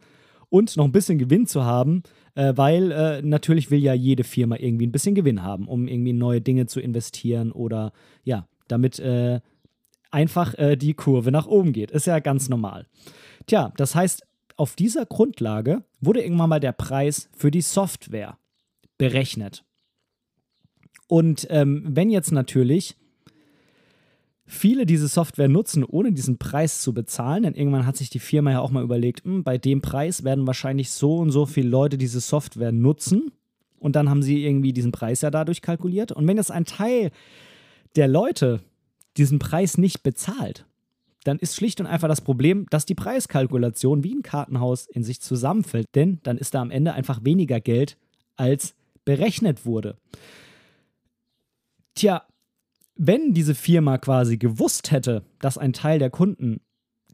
und 0.49 0.78
noch 0.78 0.86
ein 0.86 0.91
bisschen 0.91 1.17
Gewinn 1.17 1.47
zu 1.47 1.63
haben, 1.63 2.04
äh, 2.36 2.54
weil 2.56 2.91
äh, 2.91 3.21
natürlich 3.21 3.71
will 3.71 3.80
ja 3.80 3.93
jede 3.93 4.23
Firma 4.23 4.58
irgendwie 4.58 4.88
ein 4.88 4.91
bisschen 4.91 5.15
Gewinn 5.15 5.43
haben, 5.43 5.67
um 5.67 5.88
irgendwie 5.88 6.13
neue 6.13 6.41
Dinge 6.41 6.67
zu 6.67 6.80
investieren 6.80 7.51
oder 7.51 7.93
ja, 8.23 8.47
damit 8.67 8.99
äh, 8.99 9.41
einfach 10.12 10.54
äh, 10.58 10.75
die 10.75 10.93
Kurve 10.93 11.32
nach 11.32 11.47
oben 11.47 11.73
geht. 11.73 11.91
Ist 11.91 12.08
ja 12.08 12.19
ganz 12.19 12.49
normal. 12.49 12.88
Tja, 13.47 13.73
das 13.78 13.95
heißt, 13.95 14.23
auf 14.56 14.75
dieser 14.75 15.06
Grundlage 15.06 15.84
wurde 15.99 16.23
irgendwann 16.23 16.49
mal 16.49 16.60
der 16.60 16.71
Preis 16.71 17.30
für 17.36 17.51
die 17.51 17.62
Software 17.62 18.38
berechnet. 18.97 19.65
Und 21.08 21.47
ähm, 21.49 21.84
wenn 21.86 22.10
jetzt 22.10 22.32
natürlich 22.32 22.95
viele 24.45 24.86
diese 24.86 25.08
Software 25.08 25.47
nutzen, 25.47 25.84
ohne 25.84 26.12
diesen 26.12 26.38
Preis 26.38 26.81
zu 26.81 26.93
bezahlen, 26.93 27.43
denn 27.43 27.55
irgendwann 27.55 27.86
hat 27.86 27.97
sich 27.97 28.10
die 28.10 28.19
Firma 28.19 28.51
ja 28.51 28.60
auch 28.60 28.71
mal 28.71 28.84
überlegt, 28.84 29.23
hm, 29.23 29.43
bei 29.43 29.58
dem 29.58 29.81
Preis 29.81 30.23
werden 30.23 30.47
wahrscheinlich 30.47 30.91
so 30.91 31.17
und 31.17 31.31
so 31.31 31.45
viele 31.45 31.69
Leute 31.69 31.97
diese 31.97 32.19
Software 32.19 32.71
nutzen. 32.71 33.31
Und 33.79 33.95
dann 33.95 34.10
haben 34.10 34.23
sie 34.23 34.45
irgendwie 34.45 34.73
diesen 34.73 34.91
Preis 34.91 35.21
ja 35.21 35.31
dadurch 35.31 35.62
kalkuliert. 35.62 36.12
Und 36.12 36.27
wenn 36.27 36.38
jetzt 36.38 36.51
ein 36.51 36.65
Teil 36.65 37.12
der 37.95 38.08
Leute 38.08 38.62
diesen 39.17 39.39
Preis 39.39 39.77
nicht 39.77 40.03
bezahlt, 40.03 40.65
dann 41.23 41.39
ist 41.39 41.55
schlicht 41.55 41.79
und 41.79 41.88
einfach 41.88 42.08
das 42.08 42.21
Problem, 42.21 42.67
dass 42.69 42.86
die 42.86 42.95
Preiskalkulation 42.95 44.03
wie 44.03 44.13
ein 44.13 44.21
Kartenhaus 44.21 44.86
in 44.86 45.03
sich 45.03 45.21
zusammenfällt. 45.21 45.88
Denn 45.95 46.19
dann 46.23 46.38
ist 46.38 46.53
da 46.53 46.62
am 46.62 46.71
Ende 46.71 46.93
einfach 46.93 47.23
weniger 47.23 47.60
Geld, 47.60 47.97
als 48.36 48.75
berechnet 49.05 49.65
wurde. 49.65 49.97
Tja, 51.95 52.23
wenn 52.95 53.34
diese 53.34 53.55
Firma 53.55 53.97
quasi 53.97 54.38
gewusst 54.38 54.91
hätte, 54.91 55.23
dass 55.39 55.58
ein 55.58 55.73
Teil 55.73 55.99
der 55.99 56.10
Kunden 56.10 56.62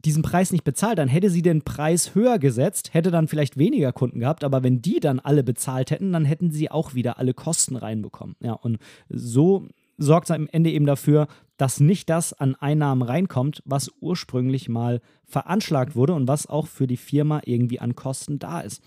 diesen 0.04 0.22
Preis 0.22 0.50
nicht 0.50 0.64
bezahlt, 0.64 0.98
dann 0.98 1.08
hätte 1.08 1.30
sie 1.30 1.42
den 1.42 1.62
Preis 1.62 2.14
höher 2.14 2.38
gesetzt, 2.38 2.92
hätte 2.92 3.10
dann 3.10 3.28
vielleicht 3.28 3.56
weniger 3.56 3.92
Kunden 3.92 4.20
gehabt, 4.20 4.42
aber 4.42 4.62
wenn 4.62 4.82
die 4.82 5.00
dann 5.00 5.20
alle 5.20 5.44
bezahlt 5.44 5.90
hätten, 5.90 6.12
dann 6.12 6.24
hätten 6.24 6.50
sie 6.50 6.70
auch 6.70 6.94
wieder 6.94 7.18
alle 7.18 7.34
Kosten 7.34 7.76
reinbekommen. 7.76 8.36
Ja, 8.40 8.54
und 8.54 8.78
so 9.08 9.68
sorgt 9.98 10.26
es 10.26 10.30
am 10.34 10.48
Ende 10.50 10.70
eben 10.70 10.86
dafür, 10.86 11.28
dass 11.56 11.78
nicht 11.78 12.10
das 12.10 12.32
an 12.32 12.56
Einnahmen 12.56 13.02
reinkommt, 13.02 13.62
was 13.64 13.90
ursprünglich 14.00 14.68
mal 14.68 15.00
veranschlagt 15.24 15.94
wurde 15.94 16.14
und 16.14 16.26
was 16.26 16.48
auch 16.48 16.66
für 16.66 16.88
die 16.88 16.96
Firma 16.96 17.40
irgendwie 17.44 17.78
an 17.78 17.94
Kosten 17.94 18.38
da 18.38 18.60
ist. 18.60 18.82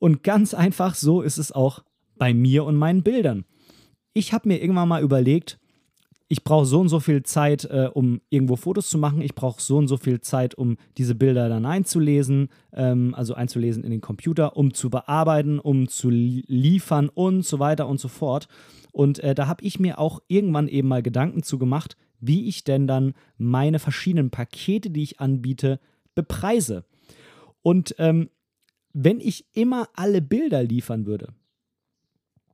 Und 0.00 0.24
ganz 0.24 0.54
einfach 0.54 0.94
so 0.94 1.22
ist 1.22 1.38
es 1.38 1.52
auch 1.52 1.84
bei 2.16 2.34
mir 2.34 2.64
und 2.64 2.76
meinen 2.76 3.02
Bildern. 3.02 3.44
Ich 4.12 4.32
habe 4.32 4.48
mir 4.48 4.60
irgendwann 4.60 4.88
mal 4.88 5.02
überlegt, 5.02 5.60
ich 6.28 6.44
brauche 6.44 6.66
so 6.66 6.80
und 6.80 6.90
so 6.90 7.00
viel 7.00 7.22
Zeit, 7.22 7.64
äh, 7.64 7.88
um 7.92 8.20
irgendwo 8.28 8.56
Fotos 8.56 8.90
zu 8.90 8.98
machen. 8.98 9.22
Ich 9.22 9.34
brauche 9.34 9.62
so 9.62 9.78
und 9.78 9.88
so 9.88 9.96
viel 9.96 10.20
Zeit, 10.20 10.54
um 10.54 10.76
diese 10.98 11.14
Bilder 11.14 11.48
dann 11.48 11.64
einzulesen, 11.64 12.48
ähm, 12.72 13.14
also 13.14 13.34
einzulesen 13.34 13.82
in 13.82 13.90
den 13.90 14.02
Computer, 14.02 14.56
um 14.56 14.74
zu 14.74 14.90
bearbeiten, 14.90 15.58
um 15.58 15.88
zu 15.88 16.10
liefern 16.10 17.08
und 17.08 17.46
so 17.46 17.58
weiter 17.58 17.88
und 17.88 17.98
so 17.98 18.08
fort. 18.08 18.48
Und 18.92 19.20
äh, 19.20 19.34
da 19.34 19.46
habe 19.46 19.64
ich 19.64 19.80
mir 19.80 19.98
auch 19.98 20.20
irgendwann 20.28 20.68
eben 20.68 20.88
mal 20.88 21.02
Gedanken 21.02 21.42
zu 21.42 21.58
gemacht, 21.58 21.96
wie 22.20 22.46
ich 22.48 22.62
denn 22.62 22.86
dann 22.86 23.14
meine 23.38 23.78
verschiedenen 23.78 24.30
Pakete, 24.30 24.90
die 24.90 25.02
ich 25.02 25.20
anbiete, 25.20 25.80
bepreise. 26.14 26.84
Und 27.62 27.94
ähm, 27.98 28.28
wenn 28.92 29.20
ich 29.20 29.46
immer 29.54 29.88
alle 29.94 30.20
Bilder 30.20 30.62
liefern 30.62 31.06
würde, 31.06 31.32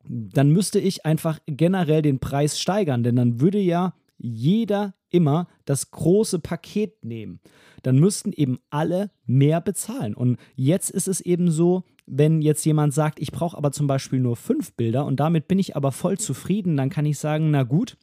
dann 0.09 0.51
müsste 0.51 0.79
ich 0.79 1.07
einfach 1.07 1.39
generell 1.47 2.03
den 2.03 2.19
Preis 2.19 2.59
steigern, 2.59 3.03
denn 3.03 3.17
dann 3.17 3.41
würde 3.41 3.59
ja 3.59 3.95
jeder 4.19 4.95
immer 5.11 5.49
das 5.65 5.91
große 5.91 6.41
Paket 6.41 7.05
nehmen. 7.05 7.41
Dann 7.83 7.99
müssten 7.99 8.33
eben 8.33 8.59
alle 8.71 9.11
mehr 9.27 9.61
bezahlen. 9.61 10.15
Und 10.15 10.39
jetzt 10.57 10.91
ist 10.91 11.09
es 11.09 11.21
eben 11.21 11.51
so, 11.51 11.85
wenn 12.07 12.43
jetzt 12.43 12.65
jemand 12.65 12.93
sagt, 12.93 13.21
ich 13.21 13.33
brauche 13.33 13.57
aber 13.57 13.73
zum 13.73 13.87
Beispiel 13.87 14.21
nur 14.21 14.37
fünf 14.37 14.75
Bilder 14.75 15.07
und 15.07 15.21
damit 15.21 15.49
bin 15.49 15.59
ich 15.59 15.77
aber 15.77 15.93
voll 15.93 16.19
zufrieden, 16.19 16.77
dann 16.77 16.91
kann 16.91 17.07
ich 17.07 17.19
sagen, 17.19 17.51
na 17.51 17.63
gut, 17.63 17.97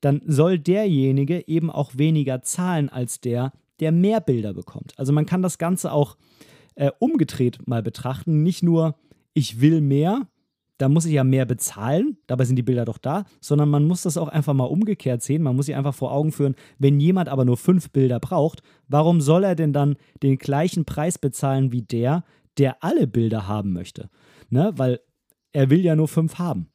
dann 0.00 0.20
soll 0.26 0.58
derjenige 0.58 1.46
eben 1.48 1.70
auch 1.70 1.92
weniger 1.96 2.42
zahlen 2.42 2.88
als 2.88 3.20
der, 3.20 3.52
der 3.80 3.92
mehr 3.92 4.20
Bilder 4.20 4.52
bekommt. 4.52 4.92
Also 4.96 5.12
man 5.12 5.26
kann 5.26 5.42
das 5.42 5.58
Ganze 5.58 5.92
auch 5.92 6.16
äh, 6.74 6.90
umgedreht 6.98 7.66
mal 7.66 7.82
betrachten. 7.82 8.42
Nicht 8.42 8.62
nur, 8.62 8.96
ich 9.34 9.60
will 9.60 9.80
mehr, 9.80 10.28
da 10.82 10.88
muss 10.88 11.04
ich 11.04 11.12
ja 11.12 11.22
mehr 11.22 11.46
bezahlen, 11.46 12.16
dabei 12.26 12.44
sind 12.44 12.56
die 12.56 12.64
Bilder 12.64 12.84
doch 12.84 12.98
da, 12.98 13.22
sondern 13.40 13.68
man 13.68 13.84
muss 13.84 14.02
das 14.02 14.16
auch 14.16 14.26
einfach 14.26 14.52
mal 14.52 14.64
umgekehrt 14.64 15.22
sehen. 15.22 15.40
Man 15.40 15.54
muss 15.54 15.66
sich 15.66 15.76
einfach 15.76 15.94
vor 15.94 16.10
Augen 16.10 16.32
führen, 16.32 16.56
wenn 16.76 16.98
jemand 16.98 17.28
aber 17.28 17.44
nur 17.44 17.56
fünf 17.56 17.90
Bilder 17.90 18.18
braucht, 18.18 18.64
warum 18.88 19.20
soll 19.20 19.44
er 19.44 19.54
denn 19.54 19.72
dann 19.72 19.94
den 20.24 20.38
gleichen 20.38 20.84
Preis 20.84 21.18
bezahlen 21.18 21.70
wie 21.70 21.82
der, 21.82 22.24
der 22.58 22.82
alle 22.82 23.06
Bilder 23.06 23.46
haben 23.46 23.72
möchte? 23.72 24.10
Ne? 24.50 24.72
Weil 24.74 24.98
er 25.52 25.70
will 25.70 25.84
ja 25.84 25.94
nur 25.94 26.08
fünf 26.08 26.40
haben. 26.40 26.66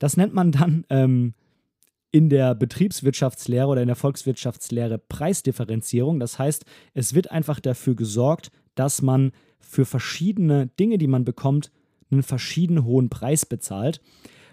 Das 0.00 0.16
nennt 0.16 0.34
man 0.34 0.50
dann 0.50 0.84
ähm, 0.90 1.34
in 2.10 2.30
der 2.30 2.56
Betriebswirtschaftslehre 2.56 3.68
oder 3.68 3.82
in 3.82 3.86
der 3.86 3.94
Volkswirtschaftslehre 3.94 4.98
Preisdifferenzierung. 4.98 6.18
Das 6.18 6.40
heißt, 6.40 6.64
es 6.92 7.14
wird 7.14 7.30
einfach 7.30 7.60
dafür 7.60 7.94
gesorgt, 7.94 8.50
dass 8.74 9.00
man 9.00 9.30
für 9.60 9.84
verschiedene 9.84 10.66
Dinge, 10.66 10.98
die 10.98 11.06
man 11.06 11.24
bekommt, 11.24 11.70
einen 12.14 12.22
verschieden 12.22 12.84
hohen 12.84 13.10
Preis 13.10 13.46
bezahlt. 13.46 14.00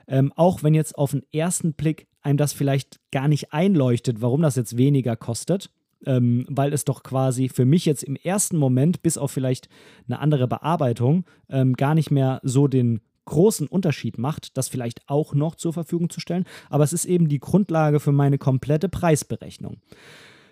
Ähm, 0.08 0.34
auch 0.36 0.64
wenn 0.64 0.74
jetzt 0.74 0.98
auf 0.98 1.12
den 1.12 1.24
ersten 1.32 1.74
Blick 1.74 2.08
einem 2.22 2.38
das 2.38 2.54
vielleicht 2.54 3.00
gar 3.12 3.28
nicht 3.28 3.54
einleuchtet, 3.54 4.22
warum 4.22 4.42
das 4.42 4.56
jetzt 4.56 4.78
weniger 4.78 5.16
kostet, 5.16 5.70
ähm, 6.06 6.46
weil 6.50 6.74
es 6.74 6.86
doch 6.86 7.04
quasi 7.04 7.50
für 7.50 7.66
mich 7.66 7.86
jetzt 7.86 8.04
im 8.04 8.16
ersten 8.16 8.58
Moment, 8.58 9.02
bis 9.02 9.18
auf 9.18 9.32
vielleicht 9.32 9.70
eine 10.08 10.20
andere 10.20 10.48
Bearbeitung, 10.48 11.26
ähm, 11.50 11.74
gar 11.74 11.96
nicht 11.96 12.12
mehr 12.12 12.40
so 12.44 12.68
den 12.68 13.02
großen 13.26 13.68
Unterschied 13.68 14.18
macht, 14.18 14.58
das 14.58 14.68
vielleicht 14.68 15.08
auch 15.08 15.34
noch 15.34 15.56
zur 15.56 15.74
Verfügung 15.74 16.10
zu 16.10 16.20
stellen. 16.20 16.46
Aber 16.70 16.84
es 16.84 16.94
ist 16.94 17.06
eben 17.06 17.30
die 17.30 17.40
Grundlage 17.40 18.00
für 18.00 18.12
meine 18.12 18.38
komplette 18.38 18.90
Preisberechnung. 18.90 19.78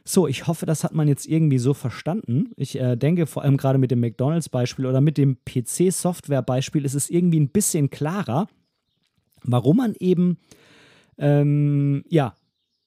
So, 0.04 0.28
ich 0.28 0.48
hoffe, 0.48 0.66
das 0.66 0.84
hat 0.84 0.94
man 0.94 1.08
jetzt 1.08 1.28
irgendwie 1.28 1.60
so 1.60 1.74
verstanden. 1.74 2.52
Ich 2.56 2.80
äh, 2.80 2.96
denke 2.96 3.28
vor 3.28 3.44
allem 3.44 3.58
gerade 3.58 3.78
mit 3.78 3.92
dem 3.92 4.00
McDonald's-Beispiel 4.00 4.86
oder 4.86 5.02
mit 5.02 5.18
dem 5.18 5.38
PC-Software-Beispiel 5.46 6.86
ist 6.86 6.96
es 6.96 7.10
irgendwie 7.10 7.40
ein 7.40 7.50
bisschen 7.50 7.90
klarer, 7.90 8.48
warum 9.44 9.78
man 9.78 9.96
eben 10.00 10.38
ähm, 11.18 12.04
ja 12.10 12.36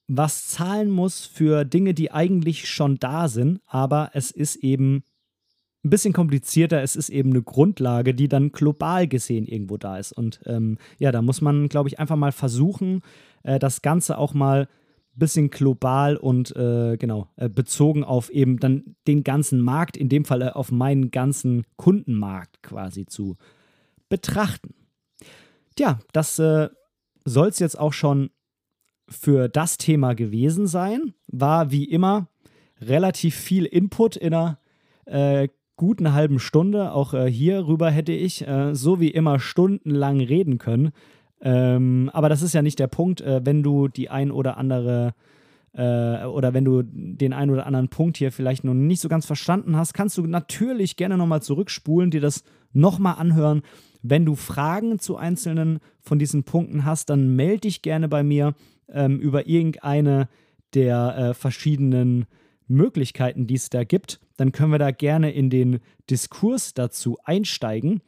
was 0.09 0.49
zahlen 0.49 0.91
muss 0.91 1.25
für 1.25 1.65
Dinge, 1.65 1.95
die 1.95 2.13
eigentlich 2.13 2.69
schon 2.69 2.99
da 2.99 3.29
sind, 3.29 3.61
aber 3.67 4.11
es 4.13 4.31
ist 4.31 4.57
eben 4.57 5.05
ein 5.85 5.91
bisschen 5.91 6.13
komplizierter. 6.13 6.83
Es 6.83 6.97
ist 6.97 7.09
eben 7.09 7.31
eine 7.31 7.43
Grundlage, 7.43 8.15
die 8.15 8.29
dann 8.29 8.53
global 8.53 9.09
gesehen 9.09 9.47
irgendwo 9.47 9.77
da 9.77 9.99
ist. 9.99 10.13
Und 10.13 10.41
ähm, 10.47 10.79
ja, 10.99 11.11
da 11.13 11.23
muss 11.23 11.41
man, 11.41 11.69
glaube 11.69 11.89
ich, 11.89 11.99
einfach 11.99 12.17
mal 12.17 12.33
versuchen, 12.33 13.03
äh, 13.43 13.59
das 13.59 13.83
Ganze 13.83 14.19
auch 14.19 14.35
mal 14.35 14.69
bisschen 15.15 15.51
global 15.51 16.17
und 16.17 16.55
äh, 16.57 16.97
genau 16.97 17.29
äh, 17.37 17.49
bezogen 17.49 18.05
auf 18.05 18.31
eben 18.31 18.59
dann 18.59 18.97
den 19.07 19.25
ganzen 19.25 19.61
Markt, 19.61 19.97
in 19.97 20.09
dem 20.09 20.25
Fall 20.25 20.43
äh, 20.43 20.49
auf 20.49 20.73
meinen 20.73 21.11
ganzen 21.11 21.65
Kundenmarkt 21.77 22.63
quasi 22.63 23.07
zu 23.07 23.37
betrachten. 24.09 24.75
Tja, 25.77 25.99
das 26.13 26.39
äh, 26.39 26.69
soll 27.25 27.49
es 27.49 27.59
jetzt 27.59 27.79
auch 27.79 27.93
schon 27.93 28.31
für 29.09 29.49
das 29.49 29.77
Thema 29.77 30.15
gewesen 30.15 30.67
sein. 30.67 31.15
War 31.27 31.71
wie 31.71 31.85
immer 31.85 32.29
relativ 32.81 33.35
viel 33.35 33.67
Input 33.67 34.17
in 34.17 34.35
einer 34.35 34.59
äh, 35.05 35.49
guten 35.77 36.13
halben 36.13 36.39
Stunde. 36.39 36.93
Auch 36.93 37.13
äh, 37.13 37.31
hierüber 37.31 37.91
hätte 37.91 38.13
ich 38.13 38.45
so 38.73 39.01
wie 39.01 39.11
immer 39.11 39.41
stundenlang 39.41 40.21
reden 40.21 40.59
können. 40.59 40.93
Ähm, 41.43 42.09
aber 42.13 42.29
das 42.29 42.43
ist 42.43 42.55
ja 42.55 42.63
nicht 42.63 42.79
der 42.79 42.87
Punkt, 42.87 43.21
äh, 43.21 43.41
wenn 43.45 43.63
du 43.63 43.89
die 43.89 44.09
ein 44.09 44.31
oder 44.31 44.57
andere 44.57 45.15
äh, 45.75 46.25
oder 46.25 46.55
wenn 46.55 46.65
du 46.65 46.83
den 46.83 47.33
einen 47.33 47.51
oder 47.51 47.67
anderen 47.67 47.89
Punkt 47.89 48.17
hier 48.17 48.31
vielleicht 48.31 48.65
noch 48.65 48.75
nicht 48.75 49.01
so 49.01 49.09
ganz 49.09 49.27
verstanden 49.27 49.77
hast, 49.77 49.93
kannst 49.93 50.17
du 50.19 50.27
natürlich 50.27 50.97
gerne 50.97 51.17
nochmal 51.17 51.43
zurückspulen, 51.43 52.11
dir 52.11 52.21
das 52.21 52.45
nochmal 52.73 53.17
anhören. 53.17 53.63
Wenn 54.03 54.25
du 54.25 54.35
Fragen 54.35 54.99
zu 54.99 55.17
einzelnen 55.17 55.81
von 56.01 56.19
diesen 56.19 56.45
Punkten 56.45 56.85
hast, 56.85 57.11
dann 57.11 57.35
melde 57.35 57.63
dich 57.63 57.83
gerne 57.83 58.09
bei 58.09 58.23
mir 58.23 58.55
ähm, 58.89 59.19
über 59.19 59.47
irgendeine 59.47 60.29
der 60.75 61.17
äh, 61.17 61.35
verschiedenen 61.35 62.27
Möglichkeiten, 62.67 63.47
die 63.47 63.55
es 63.55 63.69
da 63.69 63.85
gibt. 63.85 64.21
Dann 64.37 64.53
können 64.53 64.73
wir 64.73 64.79
da 64.79 64.91
gerne 64.91 65.33
in 65.33 65.51
den 65.51 65.81
Diskurs 66.11 66.75
dazu 66.75 67.19
einsteigen. 67.25 68.01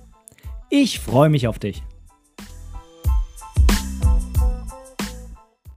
Ich 0.69 1.01
freue 1.01 1.31
mich 1.31 1.49
auf 1.49 1.59
dich. 1.59 1.83